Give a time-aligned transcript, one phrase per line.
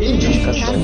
[0.00, 0.74] Indicação.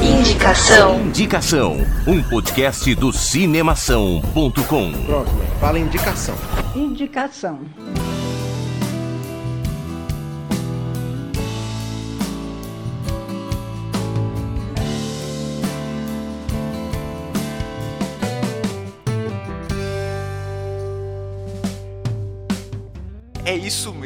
[0.00, 1.00] Indicação.
[1.00, 1.76] Indicação,
[2.06, 4.92] um podcast do cinemação.com.
[5.04, 6.36] Pronto, fala indicação.
[6.76, 7.58] Indicação.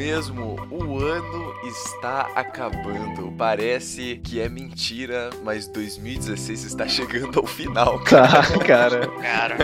[0.09, 3.31] Mesmo, o ano está acabando.
[3.37, 8.41] Parece que é mentira, mas 2016 está chegando ao final, cara.
[8.41, 9.07] Tá, cara.
[9.21, 9.55] Cara,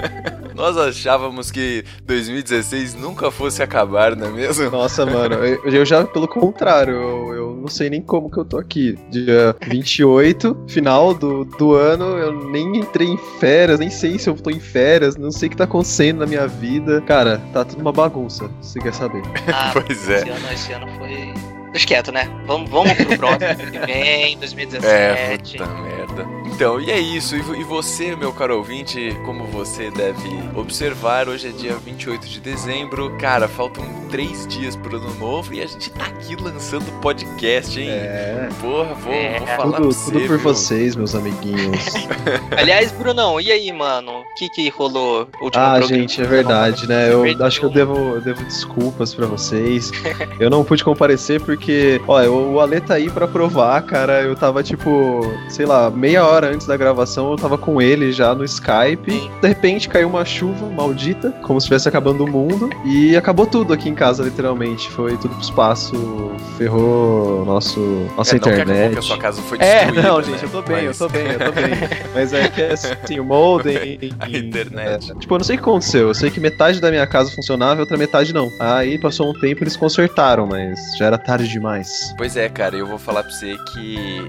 [0.53, 4.69] Nós achávamos que 2016 nunca fosse acabar, não é mesmo?
[4.69, 8.45] Nossa, mano, eu, eu já, pelo contrário, eu, eu não sei nem como que eu
[8.45, 8.97] tô aqui.
[9.09, 14.35] Dia 28, final do, do ano, eu nem entrei em férias, nem sei se eu
[14.35, 17.01] tô em férias, não sei o que tá acontecendo na minha vida.
[17.01, 19.23] Cara, tá tudo uma bagunça, se você quer saber.
[19.51, 20.17] ah, Pois é.
[20.17, 21.33] esse ano, esse ano foi.
[21.71, 22.29] Deixa quieto, né?
[22.45, 25.57] Vamos, vamos pro próximo ano que vem, 2017.
[25.57, 26.44] É, puta merda.
[26.53, 27.35] Então, e é isso.
[27.35, 32.39] E vo- você, meu caro ouvinte, como você deve observar, hoje é dia 28 de
[32.39, 33.09] dezembro.
[33.19, 37.89] Cara, faltam três dias pro ano novo e a gente tá aqui lançando podcast, hein?
[37.89, 40.39] É, Porra, vou, É, vou falar tudo, pra você, tudo por viu?
[40.39, 41.85] vocês, meus amiguinhos.
[42.57, 44.19] Aliás, Brunão, e aí, mano?
[44.21, 45.81] O que que rolou Ah, programa?
[45.87, 47.11] gente, é verdade, né?
[47.11, 47.45] Eu Perdeu.
[47.45, 49.91] acho que eu devo, eu devo desculpas pra vocês.
[50.39, 54.21] Eu não pude comparecer porque, olha, o Ale tá aí pra provar, cara.
[54.21, 58.33] Eu tava, tipo, sei lá, meia hora antes da gravação, eu tava com ele já
[58.35, 59.29] no Skype.
[59.41, 62.69] De repente caiu uma chuva maldita, como se estivesse acabando o mundo.
[62.85, 64.89] E acabou tudo aqui em casa, literalmente.
[64.89, 67.79] Foi tudo pro espaço, ferrou nosso,
[68.17, 68.93] nossa É, não que acabou internet.
[68.93, 70.23] que a sua casa foi É, destruída, não, né?
[70.23, 71.65] gente, eu tô bem, Mas- eu tô bem, eu tô bem.
[72.13, 73.99] Mas é que assim, o modem.
[74.19, 75.11] A internet.
[75.11, 76.07] é, tipo, eu não sei o que aconteceu.
[76.07, 78.49] Eu sei que metade da minha casa funcionava e outra metade não.
[78.59, 82.13] Aí passou um tempo e eles consertaram, mas já era tarde demais.
[82.17, 84.21] Pois é, cara, eu vou falar pra você que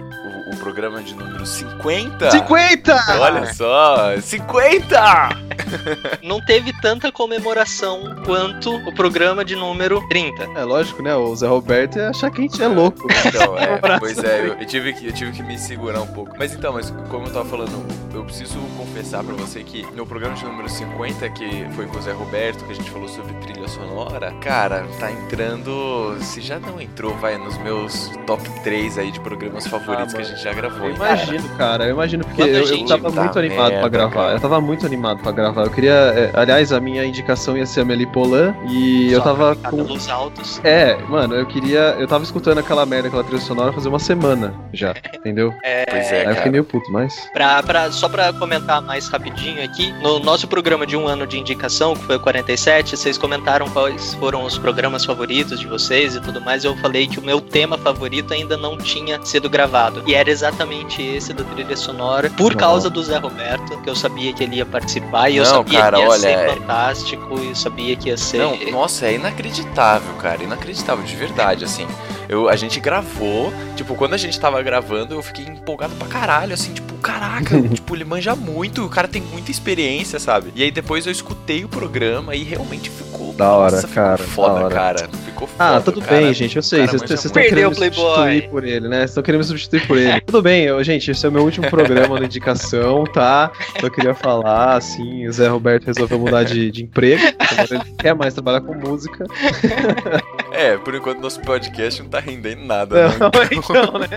[0.50, 1.76] o, o programa de número 50.
[2.02, 3.20] 50!
[3.20, 5.46] Olha só, 50!
[6.22, 10.44] Não teve tanta comemoração quanto o programa de número 30.
[10.54, 11.14] É lógico, né?
[11.14, 13.06] O Zé Roberto ia achar que a gente é louco.
[13.26, 16.34] Então, é, pois é, eu, eu tive que, eu tive que me segurar um pouco.
[16.38, 20.34] Mas então, mas como eu tava falando, eu preciso confessar pra você que no programa
[20.34, 23.68] de número 50, que foi com o Zé Roberto, que a gente falou sobre trilha
[23.68, 26.16] sonora, cara, tá entrando.
[26.20, 30.22] Se já não entrou, vai nos meus top 3 aí de programas favoritos Ah, que
[30.22, 30.88] a gente já gravou.
[30.88, 33.88] Eu imagino, cara, eu imagino, porque eu, eu gente tava tá muito animado merda, pra
[33.88, 34.14] gravar.
[34.14, 34.32] cara.
[34.36, 35.62] Eu tava muito animado pra gravar.
[35.64, 35.92] Eu queria.
[35.92, 39.84] é, aliás, a minha indicação ia ser a Melipolan e eu Só tava pra com.
[39.84, 40.60] Pelos altos.
[40.64, 41.96] É, mano, eu queria.
[41.98, 45.52] Eu tava escutando aquela merda, aquela trilha sonora fazer uma semana já, entendeu?
[45.90, 46.50] Pois é, Aí eu fiquei cara.
[46.50, 47.28] meio puto, mas.
[47.32, 51.38] Pra, pra- só pra comentar mais rapidinho aqui, no nosso programa de um ano de
[51.38, 56.20] indicação, que foi o 47, vocês comentaram quais foram os programas favoritos de vocês e
[56.20, 56.64] tudo mais.
[56.64, 60.02] Eu falei que o meu tema favorito ainda não tinha sido gravado.
[60.06, 62.58] E era exatamente esse da trilha sonora, por Não.
[62.58, 65.80] causa do Zé Roberto, que eu sabia que ele ia participar e eu Não, sabia
[65.80, 68.38] cara, que ia olha, ser é- fantástico e eu sabia que ia ser.
[68.38, 70.42] Não, nossa, é inacreditável, cara.
[70.42, 71.86] Inacreditável, de verdade, assim.
[72.28, 76.54] Eu, a gente gravou, tipo, quando a gente tava gravando, eu fiquei empolgado pra caralho,
[76.54, 80.52] assim, tipo, caraca, tipo, ele manja muito, o cara tem muita experiência, sabe?
[80.56, 83.15] E aí depois eu escutei o programa e realmente ficou.
[83.36, 84.74] Da hora, nossa, cara, Ficou foda, da hora.
[84.74, 85.08] cara.
[85.26, 85.76] Ficou foda.
[85.76, 86.16] Ah, tudo cara.
[86.16, 86.80] bem, gente, eu sei.
[86.86, 88.98] Vocês manja vocês estão querendo me substituir por ele, né?
[88.98, 90.20] Vocês estão querendo me substituir por ele.
[90.22, 93.50] tudo bem, eu, gente, esse é o meu último programa da indicação, tá?
[93.78, 97.22] Só queria falar, assim, o Zé Roberto resolveu mudar de, de emprego.
[97.38, 99.26] Agora ele não quer mais trabalhar com música.
[100.56, 103.14] É, por enquanto nosso podcast não tá rendendo nada, né?
[103.18, 104.08] Não, então, né?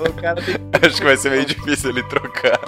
[0.00, 2.58] O cara tem Acho que vai ser meio difícil ele trocar.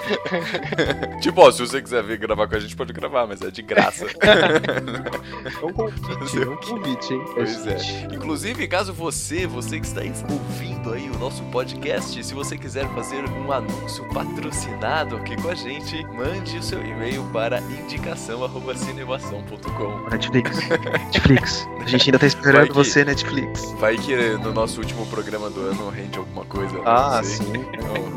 [1.21, 3.61] tipo, ó, se você quiser vir gravar com a gente, pode gravar, mas é de
[3.61, 4.05] graça.
[4.05, 7.21] é um convite, é um convite, hein?
[7.33, 7.77] Pois é.
[8.13, 13.23] Inclusive, caso você, você que está ouvindo aí o nosso podcast, se você quiser fazer
[13.29, 20.09] um anúncio patrocinado aqui com a gente, mande o seu e-mail para indicação@cinemação.com.
[20.09, 21.67] Netflix, Netflix.
[21.79, 23.71] A gente ainda tá esperando Vai que- você, Netflix.
[23.79, 26.75] Vai que no nosso último programa do ano rende alguma coisa.
[26.75, 27.51] eu Ah, sim.
[27.53, 28.11] Não.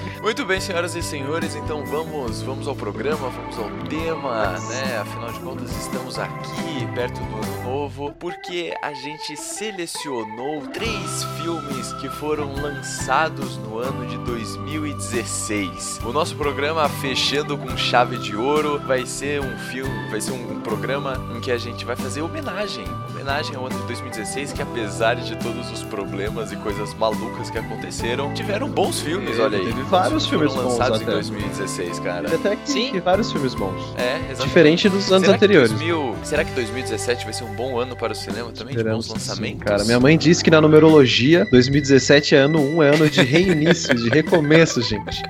[0.22, 4.98] Muito bem, senhoras e senhores, então vamos, vamos ao programa, vamos ao tema, né?
[4.98, 11.94] Afinal de contas, estamos aqui perto do ano novo, porque a gente selecionou três filmes
[11.94, 16.00] que foram lançados no ano de 2016.
[16.04, 20.60] O nosso programa fechando com chave de ouro vai ser um filme, vai ser um
[20.60, 22.84] programa em que a gente vai fazer homenagem,
[23.30, 27.58] homenagem ao ano de 2016, que apesar de todos os problemas e coisas malucas que
[27.58, 29.66] aconteceram, tiveram bons filmes, olha aí.
[29.66, 31.12] Teve vários Foram filmes bons lançados em até.
[31.12, 32.28] 2016, cara.
[32.28, 32.90] Teve até que, Sim.
[32.90, 33.94] que vários filmes bons.
[33.96, 34.46] É, exatamente.
[34.46, 35.70] Diferente dos anos será anteriores.
[35.70, 38.74] Que 2000, será que 2017 vai ser um bom ano para o cinema também?
[38.74, 39.62] Esperamos de bons sim, lançamentos?
[39.62, 39.84] cara.
[39.84, 44.08] Minha mãe disse que na numerologia, 2017 é ano 1, é ano de reinício, de
[44.08, 45.22] recomeço, gente.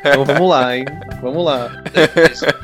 [0.00, 0.84] Então vamos lá, hein?
[1.22, 1.70] Vamos lá.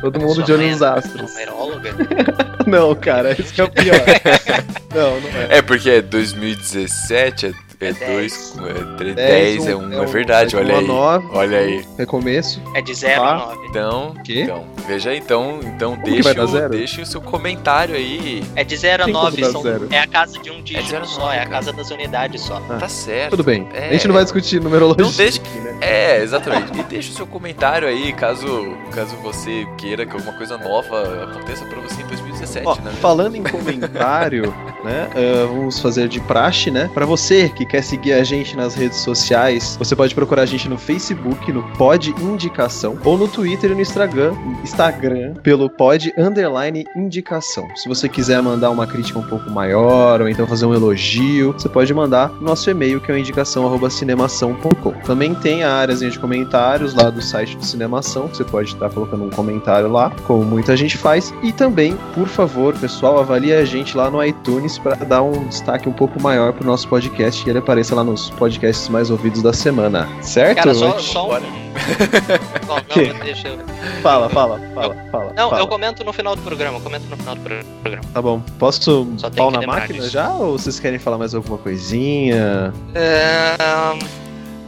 [0.03, 1.31] Todo mundo Sua de olho mãe nos é astros.
[1.31, 1.95] Numeróloga?
[2.67, 3.97] Não, cara, esse que é o pior.
[4.95, 5.59] Não, não é.
[5.59, 7.53] É porque é 2017, é
[7.85, 10.87] É 2, é 10, 10, é um- 1, é é um- verdade, é olha aí.
[10.87, 11.27] nove.
[11.33, 11.85] Olha aí.
[11.99, 12.63] Recomeço.
[12.77, 13.33] É de 0 Ah.
[13.33, 13.67] a 9.
[13.67, 14.43] Então, Quê?
[14.43, 18.45] então, veja aí, então, então que deixa, o, deixa o seu comentário aí.
[18.55, 19.89] É de 0 a Tem como 9, dar são- zero?
[19.91, 22.41] é a casa de um dígito zero a só, nove, é a casa das unidades
[22.43, 22.63] só.
[22.71, 23.31] Ah, Tá certo.
[23.31, 23.67] Tudo bem.
[23.75, 23.89] É.
[23.89, 25.05] A gente não vai discutir numerologia.
[25.05, 25.77] Então deixa- aqui, né?
[25.81, 26.79] É, exatamente.
[26.79, 31.65] E deixa o seu comentário aí, caso, caso você queira que alguma coisa nova aconteça
[31.65, 32.07] pra você em
[32.53, 32.93] 2017, Ó, né?
[33.01, 34.55] falando em comentário,
[34.85, 35.09] né?
[35.15, 36.91] ah, vamos fazer de praxe, né?
[36.93, 40.69] Pra você que quer seguir a gente nas redes sociais, você pode procurar a gente
[40.69, 46.85] no Facebook, no Pod Indicação, ou no Twitter e no Instagram, Instagram pelo Pod Underline
[46.97, 47.67] Indicação.
[47.77, 51.69] Se você quiser mandar uma crítica um pouco maior, ou então fazer um elogio, você
[51.69, 54.93] pode mandar no nosso e-mail, que é o indicação.cinemação.com.
[55.05, 58.91] Também tem a áreazinha de comentários lá do site do Cinemação, que você pode estar
[58.91, 61.33] colocando um comentário lá, como muita gente faz.
[61.43, 62.42] E também, por favor,
[62.81, 66.67] pessoal, avalie a gente lá no iTunes para dar um destaque um pouco maior pro
[66.67, 70.09] nosso podcast e ele apareça lá nos podcasts mais ouvidos da semana.
[70.21, 70.57] Certo?
[70.57, 71.63] Cara, só, só um.
[72.67, 73.59] Não, deixa eu.
[74.03, 75.33] Fala, fala, fala, fala.
[75.37, 75.63] Não, fala.
[75.63, 78.05] eu comento no final do programa, eu comento no final do pro- programa.
[78.13, 78.41] Tá bom.
[78.59, 80.11] Posso Só pau na máquina disso.
[80.11, 80.31] já?
[80.33, 82.73] Ou vocês querem falar mais alguma coisinha?
[82.95, 83.57] É,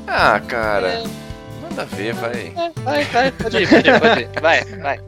[0.07, 1.05] Ah, cara, é,
[1.63, 2.53] manda ver, vai.
[2.85, 4.29] vai, vai, pode ir, pode ir, pode ir.
[4.41, 5.01] Vai, vai.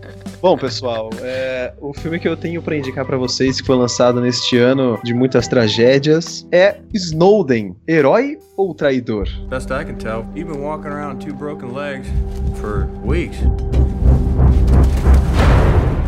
[0.46, 4.20] Bom, pessoal, é, o filme que eu tenho pra indicar pra vocês, que foi lançado
[4.20, 9.28] neste ano de muitas tragédias, é Snowden, herói ou traidor?
[9.48, 12.06] Best I can tell, you've been walking around two broken legs
[12.60, 13.38] for weeks.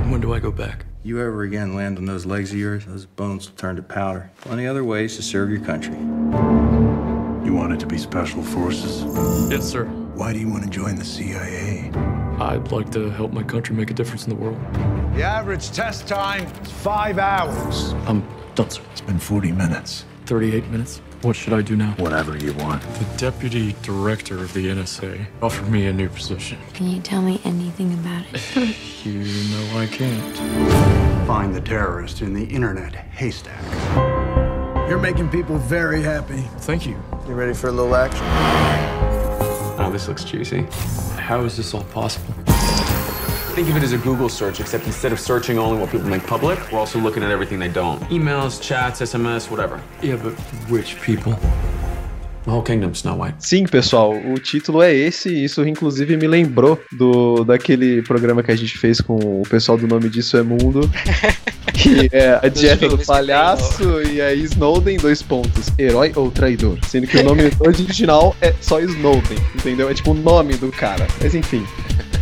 [0.08, 0.86] When do I go back?
[1.02, 4.30] You ever again land on those legs of yours, those bones will turn to powder.
[4.42, 5.98] Plenty other ways to serve your country.
[7.44, 9.02] You wanted to be special forces?
[9.50, 9.86] Yes, sir.
[10.14, 11.90] Why do you want to join the CIA?
[12.40, 14.58] I'd like to help my country make a difference in the world.
[15.14, 17.92] The average test time is five hours.
[18.06, 18.82] I'm done, sir.
[18.92, 20.04] It's been 40 minutes.
[20.26, 21.00] 38 minutes.
[21.22, 21.94] What should I do now?
[21.98, 22.80] Whatever you want.
[22.82, 26.58] The deputy director of the NSA offered me a new position.
[26.74, 28.76] Can you tell me anything about it?
[29.04, 31.26] You know I can't.
[31.26, 33.62] Find the terrorist in the internet haystack.
[34.88, 36.42] You're making people very happy.
[36.58, 36.96] Thank you.
[37.26, 39.07] You ready for a little action?
[39.80, 40.62] Oh, this looks juicy.
[41.16, 42.34] How is this all possible?
[43.54, 46.26] Think of it as a Google search, except instead of searching only what people make
[46.26, 48.00] public, we're also looking at everything they don't.
[48.10, 49.80] Emails, chats, SMS, whatever.
[50.02, 50.32] Yeah, but
[50.68, 51.38] which people?
[52.44, 53.40] The whole kingdom, Snow White.
[53.40, 58.50] Sim, pessoal, o título é esse, e isso inclusive me lembrou do daquele programa que
[58.50, 60.80] a gente fez com o pessoal do nome disso é Mundo,
[61.78, 67.06] que é a dieta do palhaço e aí Snowden, dois pontos, herói ou traidor, sendo
[67.06, 69.88] que o nome original é só Snowden, entendeu?
[69.88, 71.64] É tipo o nome do cara, mas enfim.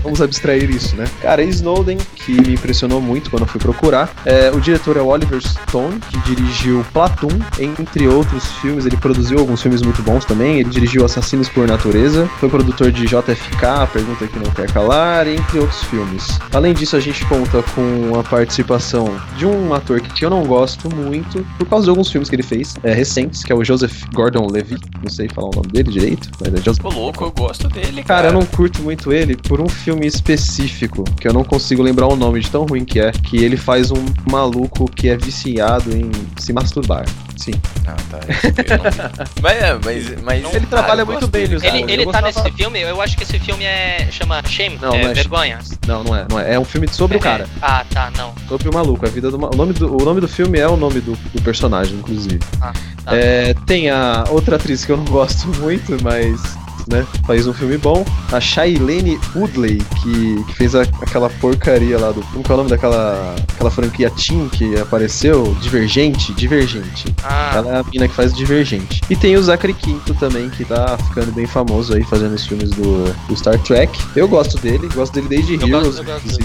[0.07, 1.05] Vamos abstrair isso, né?
[1.21, 4.09] Cara, Snowden, que me impressionou muito quando eu fui procurar.
[4.25, 8.87] É, o diretor é o Oliver Stone, que dirigiu Platoon, entre outros filmes.
[8.87, 10.61] Ele produziu alguns filmes muito bons também.
[10.61, 12.29] Ele dirigiu Assassinos por Natureza.
[12.39, 16.39] Foi produtor de JFK, Pergunta que Não Quer Calar, entre outros filmes.
[16.53, 20.95] Além disso, a gente conta com a participação de um ator que eu não gosto
[20.95, 24.05] muito, por causa de alguns filmes que ele fez, é, recentes, que é o Joseph
[24.13, 24.83] Gordon-Levitt.
[25.03, 28.03] Não sei falar o nome dele direito, mas é Joseph Ô, louco, eu gosto dele,
[28.03, 28.17] cara.
[28.17, 32.07] Cara, eu não curto muito ele por um filme específico, que eu não consigo lembrar
[32.07, 35.97] o nome de tão ruim que é, que ele faz um maluco que é viciado
[35.97, 37.05] em se masturbar.
[37.37, 37.53] Sim.
[37.87, 38.21] Ah, tá.
[39.43, 41.77] mas, é, mas, mas Ele ah, trabalha eu muito bem cara.
[41.79, 44.09] Ele, ele tá nesse filme, eu acho que esse filme é.
[44.11, 45.59] chama Shame, Não, é, não é Vergonha.
[45.87, 46.55] Não, não é, não é.
[46.55, 48.35] É um filme sobre o cara, Ah, tá, não.
[48.49, 50.77] sobre o maluco, a vida do o nome do O nome do filme é o
[50.77, 52.41] nome do, do personagem, inclusive.
[52.61, 52.73] Ah,
[53.05, 53.15] tá.
[53.15, 56.57] É, tem a outra atriz que eu não gosto muito, mas.
[56.89, 58.05] Né, faz um filme bom.
[58.31, 62.23] A Shailene Woodley, que, que fez a- aquela porcaria lá do.
[62.23, 65.57] Como que é o nome daquela aquela franquia Teen que apareceu?
[65.61, 66.33] Divergente?
[66.35, 67.13] Divergente.
[67.25, 69.01] Ah, Ela é a mina que faz Divergente.
[69.11, 72.71] E tem o Zachary Quinto também, que tá ficando bem famoso aí, fazendo os filmes
[72.71, 73.99] do, do Star Trek.
[74.15, 76.39] Eu gosto dele, gosto dele desde eu Heroes, gosto, eu gosto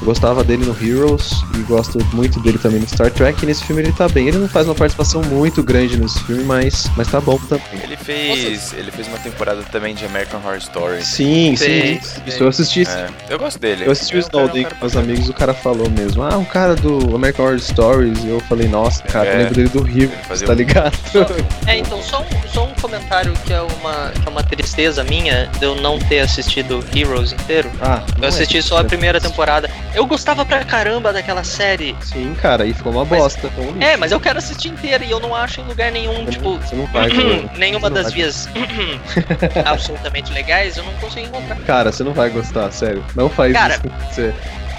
[0.00, 3.42] Eu gostava dele no Heroes e gosto muito dele também no Star Trek.
[3.42, 4.28] E nesse filme ele tá bem.
[4.28, 7.64] Ele não faz uma participação muito grande nesse filme, mas, mas tá bom também.
[7.82, 11.04] Ele fez, ele fez uma temporada também de American Horror Story.
[11.04, 12.00] Sim, sim.
[12.26, 12.82] Isso eu assisti.
[12.88, 13.84] É, eu gosto dele.
[13.86, 16.22] Eu assisti o É um cara- Snowden com meus amigos, o cara falou mesmo.
[16.22, 18.24] Ah, um cara do American Horror Stories.
[18.24, 19.32] E eu falei, nossa, cara, É.
[19.34, 20.98] eu lembro dele do Heroes, tá um- ligado?
[21.66, 25.46] É, então, só um, só um comentário que é, uma, que é uma tristeza minha
[25.58, 27.70] de eu não ter assistido Heroes inteiro.
[27.80, 29.70] Ah, Eu é assisti só a primeira temporada.
[29.94, 31.96] Eu gostava pra caramba daquela série.
[32.02, 33.50] Sim, cara, e ficou uma Mas- bosta.
[33.58, 33.82] Um.
[33.82, 36.50] É, mas eu quero assistir inteira e eu não acho em lugar nenhum, Você tipo,
[36.50, 37.08] não- Você não vai,
[37.58, 38.12] nenhuma não das vai.
[38.14, 38.48] vias
[39.64, 41.56] absolutamente legais, eu não consigo encontrar.
[41.66, 43.04] Cara, você não vai gostar, sério.
[43.14, 44.34] Não faz Cara, isso com você.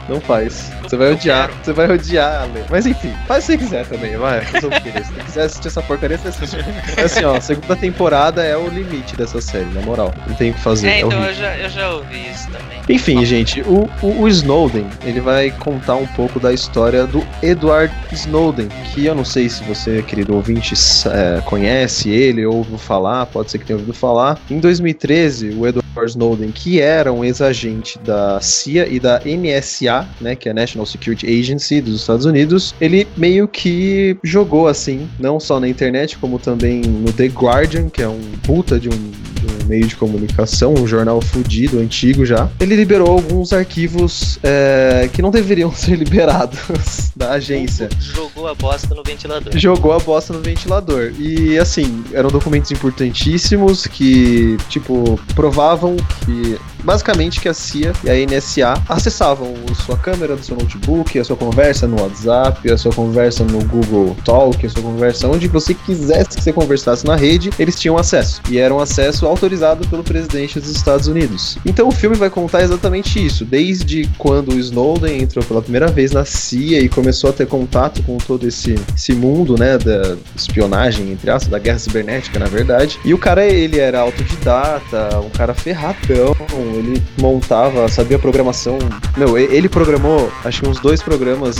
[0.10, 0.72] Não faz.
[0.84, 1.50] Você vai odiar.
[1.63, 2.63] Você vai odiar, Ale.
[2.70, 4.46] Mas enfim, faz se você quiser também, vai.
[4.46, 6.58] Se você quiser assistir essa porcaria, você assiste.
[7.03, 10.13] Assim, ó, a segunda temporada é o limite dessa série, na moral.
[10.27, 10.88] Não tem o que fazer.
[10.88, 11.29] É, é então horrível.
[11.29, 12.81] eu já, eu já ouvi isso também.
[12.89, 17.93] Enfim, gente, o, o, o Snowden, ele vai contar um pouco da história do Edward
[18.12, 20.74] Snowden, que eu não sei se você, querido ouvinte,
[21.08, 24.38] é, conhece ele ou ouviu falar, pode ser que tenha ouvido falar.
[24.50, 30.36] Em 2013, o Edward Snowden, que era um ex-agente da CIA e da NSA, né,
[30.36, 35.39] que é a National Security Agency dos Estados Unidos, ele meio que jogou assim, não
[35.39, 39.61] só na internet, como também no The Guardian, que é um puta de um, de
[39.61, 42.49] um meio de comunicação, um jornal fudido, antigo já.
[42.59, 47.87] Ele liberou alguns arquivos é, que não deveriam ser liberados da agência.
[47.97, 49.57] Jogou a bosta no ventilador.
[49.57, 51.13] Jogou a bosta no ventilador.
[51.17, 56.59] E assim, eram documentos importantíssimos que, tipo, provavam que.
[56.83, 61.23] Basicamente que a CIA e a NSA acessavam a sua câmera do seu notebook, a
[61.23, 65.75] sua conversa no WhatsApp, a sua conversa no Google Talk, a sua conversa onde você
[65.75, 68.41] quisesse que você conversasse na rede, eles tinham acesso.
[68.49, 71.58] E era um acesso autorizado pelo presidente dos Estados Unidos.
[71.65, 76.12] Então o filme vai contar exatamente isso, desde quando o Snowden entrou pela primeira vez
[76.12, 81.12] na CIA e começou a ter contato com todo esse, esse mundo, né, da espionagem,
[81.12, 83.00] entre aspas, da guerra cibernética, na verdade.
[83.06, 86.36] E o cara, ele era autodidata, um cara ferradão,
[86.75, 88.77] ele montava, sabia programação.
[89.18, 91.58] Meu, ele programou, acho que uns dois programas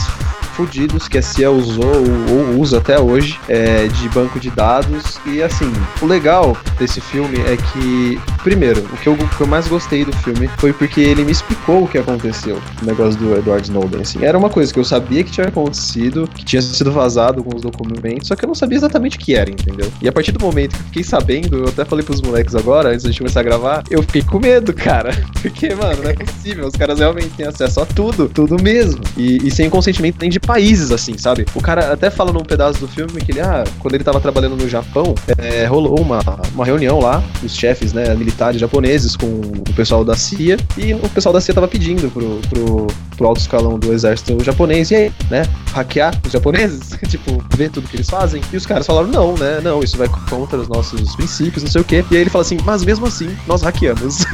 [0.52, 5.20] fudidos que a CIA usou ou, usa até hoje é, de banco de dados.
[5.26, 9.48] E assim, o legal desse filme é que, primeiro, o que, eu, o que eu
[9.48, 13.36] mais gostei do filme foi porque ele me explicou o que aconteceu, o negócio do
[13.36, 14.02] Edward Snowden.
[14.02, 17.56] Assim, era uma coisa que eu sabia que tinha acontecido, que tinha sido vazado com
[17.56, 19.92] os documentos, só que eu não sabia exatamente o que era, entendeu?
[20.02, 22.90] E a partir do momento que eu fiquei sabendo, eu até falei pros moleques agora,
[22.90, 25.12] antes de começar a gravar, eu fiquei com medo, cara.
[25.42, 26.68] Porque, mano, não é possível.
[26.68, 29.02] Os caras realmente têm acesso a tudo, tudo mesmo.
[29.18, 31.46] E, e sem consentimento nem de países, assim, sabe?
[31.56, 34.56] O cara até fala num pedaço do filme que ele, ah, quando ele tava trabalhando
[34.56, 36.20] no Japão, é, rolou uma,
[36.54, 41.10] uma reunião lá, os chefes, né, militares japoneses com o pessoal da CIA, e o
[41.10, 42.88] pessoal da CIA tava pedindo pro, pro,
[43.22, 47.88] pro alto escalão do exército japonês, e aí, né, hackear os japoneses, tipo, ver tudo
[47.88, 48.42] que eles fazem.
[48.52, 51.82] E os caras falaram, não, né, não, isso vai contra os nossos princípios, não sei
[51.82, 52.04] o quê.
[52.10, 54.26] E aí ele fala assim, mas mesmo assim, nós hackeamos.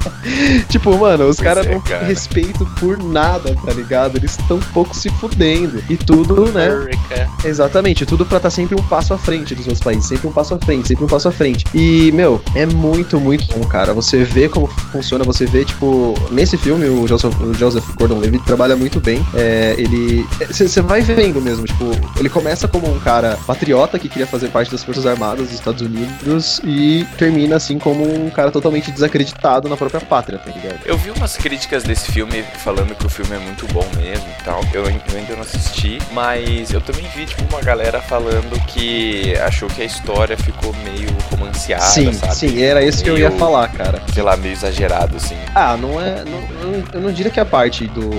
[0.70, 1.98] tipo, mano, os caras é, não cara.
[1.98, 4.16] têm respeito por nada, tá ligado?
[4.16, 5.82] Eles estão um pouco se fudendo.
[5.90, 6.68] E tudo, né?
[6.68, 7.28] America.
[7.44, 10.54] Exatamente, tudo pra estar sempre um passo à frente dos outros países, sempre um passo
[10.54, 11.66] à frente, sempre um passo à frente.
[11.74, 13.92] E, meu, é muito, muito bom, cara.
[13.92, 17.84] Você vê como funciona, você vê, tipo, nesse filme o Joseph, o Joseph
[18.22, 19.24] Gordon-Levitt trabalha muito bem.
[19.34, 20.24] É, ele.
[20.50, 24.70] Você vai vendo mesmo, tipo, ele começa como um cara patriota que queria fazer parte
[24.70, 29.76] das Forças Armadas dos Estados Unidos e termina, assim, como um cara totalmente desacreditado na
[29.76, 30.80] própria pátria, tá ligado?
[30.84, 34.44] Eu vi umas críticas desse filme falando que o filme é muito bom mesmo e
[34.44, 34.60] tal.
[34.72, 39.68] Eu, eu ainda não assisti, mas eu também vi, tipo, uma galera falando que achou
[39.68, 42.34] que a história ficou meio romanceada, sim, sabe?
[42.34, 44.02] sim, era isso que eu ia Meio, falar, cara.
[44.12, 45.36] Sei lá, meio exagerado, assim.
[45.54, 46.22] Ah, não é.
[46.24, 48.10] não- eu não- eu não diria que a parte do,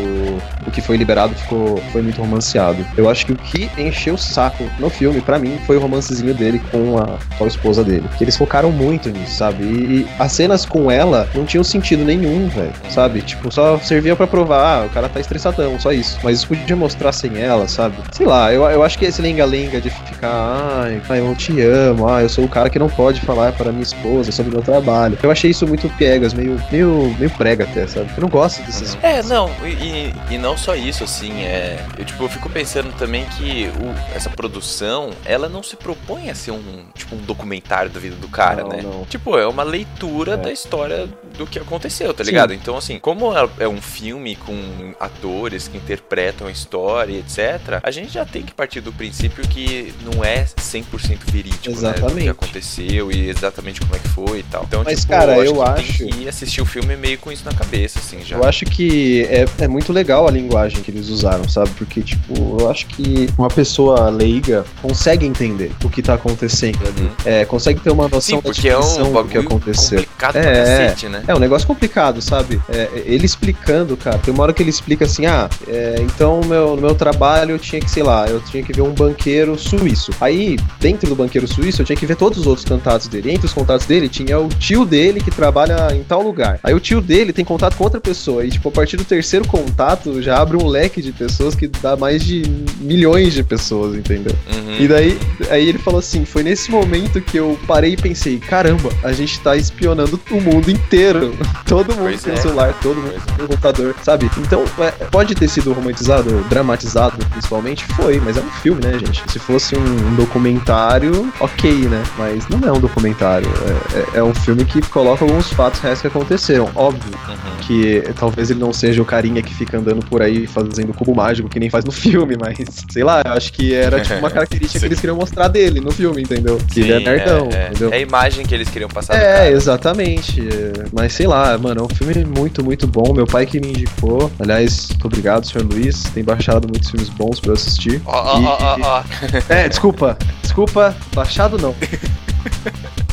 [0.64, 2.86] do que foi liberado ficou, foi muito romanceado.
[2.98, 6.34] Eu acho que o que encheu o saco no filme, pra mim, foi o romancezinho
[6.34, 8.08] dele com a atual esposa dele.
[8.18, 9.64] Que eles focaram muito nisso, sabe?
[9.64, 12.74] E, e as cenas com ela não tinham sentido nenhum, velho.
[12.90, 13.22] Sabe?
[13.22, 16.18] Tipo, só servia pra provar, ah, o cara tá estressadão, só isso.
[16.24, 17.96] Mas isso podia mostrar sem ela, sabe?
[18.12, 22.08] Sei lá, eu, eu acho que esse lenga-lenga de ficar, ai, ai, eu te amo,
[22.08, 24.64] ah, eu sou o cara que não pode falar para minha esposa sobre o meu
[24.64, 25.18] trabalho.
[25.22, 28.10] Eu achei isso muito piegas, meio, meio, meio prega até, sabe?
[28.16, 28.98] Eu não gosto desses.
[29.02, 31.86] É, não, e, e- não só isso, assim, é.
[31.98, 36.36] Eu, tipo, eu fico pensando também que o- essa produção, ela não se propõe a
[36.36, 38.82] ser um, tipo, um documentário da vida do cara, Não, né?
[38.82, 39.06] não.
[39.06, 40.38] Tipo, é uma leitura É.
[40.38, 42.32] da história do que aconteceu, tá Sim.
[42.32, 42.54] ligado?
[42.54, 47.92] Então, assim, como é- é um filme com atores que interpretam a história, etc., a
[47.92, 51.74] gente já tem que partir do princípio que não é 100% verídico, né?
[51.74, 52.24] Do Exatamente.
[52.24, 54.64] que aconteceu e exatamente como é que foi e tal.
[54.64, 57.44] Então, Mas, tipo, cara, eu que acho- tem que assistir o filme meio com isso
[57.46, 58.38] na cabeça, assim, já.
[58.38, 61.70] Eu acho que é, é muito legal a linguagem que eles usaram, sabe?
[61.78, 67.10] Porque, tipo, eu acho que uma pessoa leiga consegue entender o que tá acontecendo ali.
[67.26, 70.00] É, consegue ter uma noção Sim, da porque é um do que aconteceu.
[70.00, 71.24] complicado É, cacete, né?
[71.28, 72.62] É um negócio complicado, sabe?
[72.70, 74.18] É, ele explicando, cara.
[74.18, 77.52] Tem uma hora que ele explica assim: ah, é, então no meu, no meu trabalho
[77.52, 80.12] eu tinha que, sei lá, eu tinha que ver um banqueiro suíço.
[80.20, 83.32] Aí, dentro do banqueiro suíço, eu tinha que ver todos os outros contatos dele.
[83.32, 86.60] Entre os contatos dele tinha o tio dele que trabalha em tal lugar.
[86.64, 88.46] Aí o tio dele tem contato com outra pessoa.
[88.46, 91.96] E, tipo, a partir do terceiro contato já abre um leque de pessoas que dá
[91.96, 92.42] mais de
[92.82, 94.36] milhões de pessoas, entendeu?
[94.52, 94.78] Uhum.
[94.80, 95.20] E daí,
[95.52, 99.40] aí ele falou assim: foi nesse momento que eu parei e pensei, caramba, a gente
[99.42, 101.36] tá espionando o mundo inteiro.
[101.68, 102.38] Todo mundo Pois tem é.
[102.38, 104.30] celular, todo mundo Pois tem um computador, sabe?
[104.38, 109.24] Então, é, pode ter sido romantizado, dramatizado, principalmente, foi, mas é um filme, né, gente?
[109.32, 112.04] Se fosse um, um documentário, ok, né?
[112.18, 113.48] Mas não é um documentário.
[113.94, 116.70] É, é- é um filme que coloca alguns fatos reais que aconteceram.
[116.76, 117.58] Óbvio Uhum.
[117.62, 121.48] que talvez ele não seja o carinha que fica andando por aí fazendo cubo mágico,
[121.50, 122.58] que nem faz no filme, mas
[122.90, 125.92] sei lá, eu acho que era tipo uma característica que eles queriam mostrar dele no
[125.92, 126.58] filme, entendeu?
[126.72, 127.92] Que ele é Sim, nerdão, é, entendeu?
[127.94, 129.52] É a imagem que eles queriam passar do É, cara.
[129.52, 130.42] exatamente.
[130.42, 133.14] É, Mas sei lá, mano, é um filme muito, muito bom.
[133.14, 134.32] Meu pai que me indicou.
[134.40, 136.04] Aliás, muito obrigado, senhor Luiz.
[136.14, 138.02] Tem baixado muitos filmes bons pra eu assistir.
[138.06, 139.04] Ó, ó, ó, ó, ó.
[139.50, 140.18] É, desculpa.
[140.42, 141.76] Desculpa, baixado não.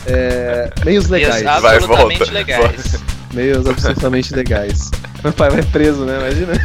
[0.06, 1.42] É, meios legais.
[1.42, 2.32] Vai, absolutamente volta.
[2.32, 3.00] legais.
[3.32, 4.90] Meios absolutamente legais.
[5.22, 6.18] Meu pai vai preso, né?
[6.18, 6.52] Imagina.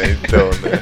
[0.00, 0.80] É, então, né?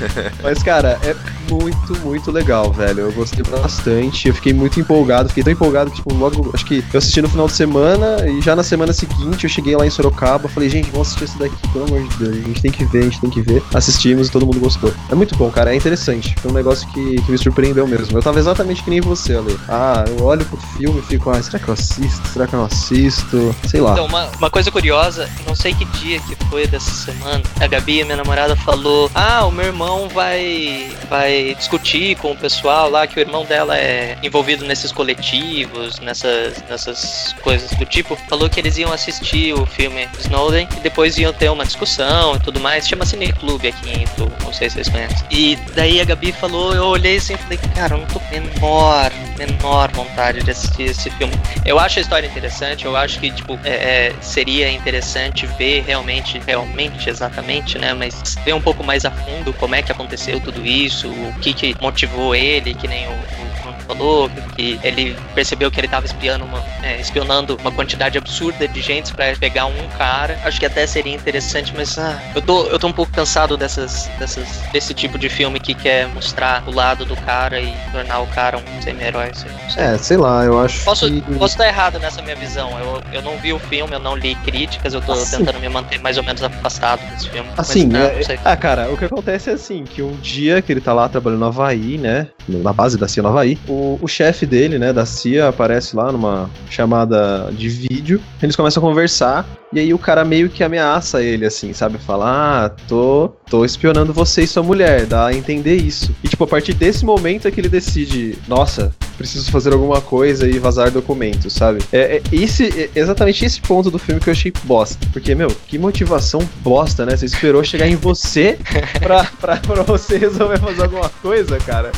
[0.42, 1.14] Mas, cara, é
[1.50, 3.00] muito, muito legal, velho.
[3.00, 4.28] Eu gostei bastante.
[4.28, 5.28] Eu fiquei muito empolgado.
[5.28, 6.50] Fiquei tão empolgado que, tipo, logo.
[6.52, 9.76] Acho que eu assisti no final de semana e já na semana seguinte eu cheguei
[9.76, 10.48] lá em Sorocaba.
[10.48, 12.36] Falei, gente, vamos assistir isso daqui, pelo amor de Deus.
[12.36, 13.62] A gente tem que ver, a gente tem que ver.
[13.74, 14.92] Assistimos e todo mundo gostou.
[15.10, 15.72] É muito bom, cara.
[15.72, 16.34] É interessante.
[16.40, 18.16] Foi um negócio que, que me surpreendeu mesmo.
[18.16, 19.58] Eu tava exatamente que nem você, Ale.
[19.68, 22.28] Ah, eu olho pro filme e fico, ah, será que eu assisto?
[22.28, 23.54] Será que eu não assisto?
[23.66, 23.92] Sei lá.
[23.92, 28.04] Então, uma, uma coisa curiosa, não sei que dia que foi dessa semana, a Gabi,
[28.04, 33.18] minha namorada, falou: Ah, o meu irmão vai, vai discutir com o pessoal lá, que
[33.18, 38.16] o irmão dela é envolvido nesses coletivos, nessas, nessas coisas do tipo.
[38.28, 42.40] Falou que eles iam assistir o filme Snowden e depois iam ter uma discussão e
[42.40, 42.88] tudo mais.
[42.88, 45.26] Chama Cine Clube aqui em Itu, não sei se vocês conhecem.
[45.30, 49.12] E daí a Gabi falou, eu olhei assim e falei, cara, eu não tô menor,
[49.38, 51.34] menor vontade de assistir esse filme.
[51.64, 56.40] Eu acho a história interessante, eu acho que, tipo, é, é, seria interessante ver realmente,
[56.46, 57.92] realmente, exatamente, né?
[57.92, 61.52] Mas ver um pouco mais a fundo como é que aconteceu tudo isso, o que
[61.52, 63.45] que motivou ele, que nem o,
[63.86, 68.80] falou, que ele percebeu que ele tava espiando uma, é, espionando uma quantidade absurda de
[68.80, 70.38] gente pra pegar um cara.
[70.44, 74.08] Acho que até seria interessante, mas ah, eu, tô, eu tô um pouco cansado dessas,
[74.18, 78.26] dessas, desse tipo de filme que quer mostrar o lado do cara e tornar o
[78.26, 79.30] cara um semi-herói.
[79.76, 81.20] É, sei lá, eu acho Posso, que...
[81.22, 82.70] posso estar errado nessa minha visão.
[82.78, 85.38] Eu, eu não vi o filme, eu não li críticas, eu tô Assim.
[85.38, 87.48] tentando me manter mais ou menos afastado desse filme.
[87.56, 88.38] Mas, Assim, não, é- não sei.
[88.44, 91.40] ah, cara, o que acontece é assim, que um dia que ele tá lá trabalhando
[91.40, 95.04] no Havaí, né, na base da CIA no Havaí, o, o chefe dele, né, da
[95.04, 100.24] CIA, aparece lá numa chamada de vídeo, eles começam a conversar, e aí o cara
[100.24, 105.04] meio que ameaça ele, assim, sabe, fala, ah, tô, tô espionando você e sua mulher,
[105.04, 106.16] dá a entender isso.
[106.24, 110.48] E, tipo, a partir desse momento é que ele decide, nossa, preciso fazer alguma coisa
[110.48, 111.80] e vazar documentos, sabe?
[111.92, 115.06] É, é esse, é exatamente esse ponto do filme que eu achei bosta.
[115.12, 117.14] Porque, meu, que motivação bosta, né?
[117.14, 118.58] Você esperou chegar em você
[119.00, 121.92] pra, pra, pra você resolver fazer alguma coisa, cara.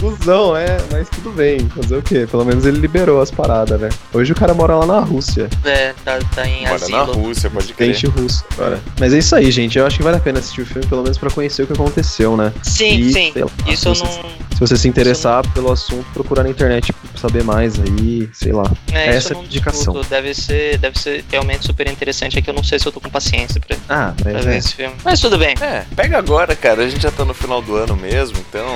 [0.00, 1.68] Cusão, é, mas tudo bem.
[1.70, 2.26] Fazer o quê?
[2.30, 3.88] Pelo menos ele liberou as paradas, né?
[4.12, 5.48] Hoje o cara mora lá na Rússia.
[5.64, 6.99] É, tá, tá em Mora asilo.
[7.06, 7.94] Na Rússia, pode crer.
[7.94, 8.80] Gente russo agora.
[8.98, 9.78] Mas é isso aí, gente.
[9.78, 11.72] Eu acho que vale a pena assistir o filme, pelo menos pra conhecer o que
[11.72, 12.52] aconteceu, né?
[12.62, 13.32] Sim, E, sim.
[13.36, 14.49] lá, Isso eu não.
[14.60, 18.70] Se você se interessar pelo assunto, procurar na internet pra saber mais aí, sei lá.
[18.92, 19.94] É, Essa é a não indicação.
[19.94, 20.10] discuto.
[20.10, 22.38] Deve ser, deve ser realmente super interessante.
[22.38, 24.52] É que eu não sei se eu tô com paciência pra, Ah, pra mas ver
[24.54, 24.58] é.
[24.58, 24.94] esse filme.
[25.02, 25.54] Mas tudo bem.
[25.62, 26.82] É, pega agora, cara.
[26.84, 28.66] A gente já tá no final do ano mesmo, então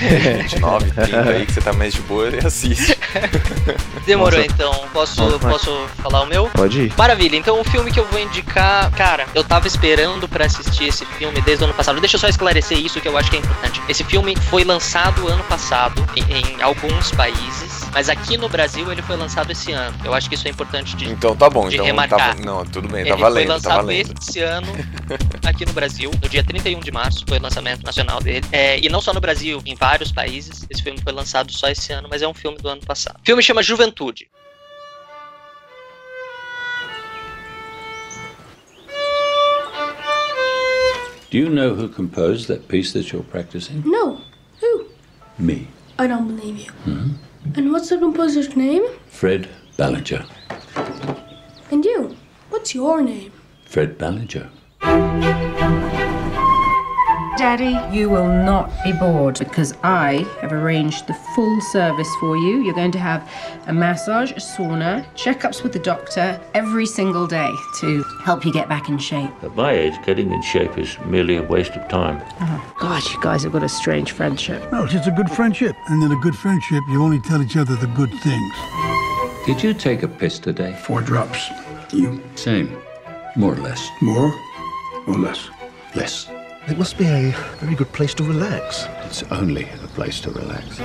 [0.40, 2.96] 29, 30 aí que você tá mais de boa e assiste.
[4.06, 4.50] Demorou Nossa.
[4.52, 4.72] então.
[4.94, 5.38] Posso, Nossa.
[5.48, 6.46] posso falar o meu?
[6.54, 6.92] Pode ir.
[6.96, 11.04] Maravilha, então o filme que eu vou indicar, cara, eu tava esperando pra assistir esse
[11.04, 12.00] filme desde o ano passado.
[12.00, 13.82] Deixa eu só esclarecer isso que eu acho que é importante.
[13.90, 19.02] Esse filme foi lançado ano passado em, em, alguns países, mas aqui no Brasil ele
[19.02, 19.96] foi lançado esse ano.
[20.04, 22.36] Eu acho que isso é importante de Então tá bom, então remarcar.
[22.36, 24.68] Tá, não, tudo bem, ele tá valendo, foi lançado esse ano
[25.44, 28.46] aqui no Brasil, no dia 31 de março foi o lançamento nacional dele.
[28.52, 30.64] É, e não só no Brasil, em vários países.
[30.70, 33.16] Esse filme foi lançado só esse ano, mas é um filme do ano passado.
[33.20, 34.28] O filme chama Juventude.
[41.30, 43.82] Do you know who composed that piece that you're practicing?
[43.84, 44.20] No.
[45.38, 45.66] Me,
[45.98, 46.70] I don't believe you.
[46.84, 47.08] Hmm?
[47.56, 48.84] And what's the composer's name?
[49.08, 50.24] Fred Ballinger.
[51.70, 52.16] And you?
[52.50, 53.32] What's your name?
[53.66, 54.50] Fred Ballinger.
[57.36, 62.62] Daddy, you will not be bored because I have arranged the full service for you.
[62.62, 63.28] You're going to have
[63.66, 68.68] a massage, a sauna, checkups with the doctor every single day to help you get
[68.68, 69.30] back in shape.
[69.42, 72.22] At my age, getting in shape is merely a waste of time.
[72.40, 74.70] Oh, God, you guys have got a strange friendship.
[74.70, 75.74] No, it's just a good friendship.
[75.88, 78.54] And in a good friendship, you only tell each other the good things.
[79.44, 80.72] Did you take a piss today?
[80.72, 81.50] Four drops.
[81.92, 82.22] You?
[82.36, 82.76] Same.
[83.34, 83.88] More or less.
[84.00, 84.32] More
[85.08, 85.50] or less?
[85.96, 86.28] Less.
[86.66, 88.86] It must be a very good place to relax.
[89.04, 90.80] It's only a place to relax.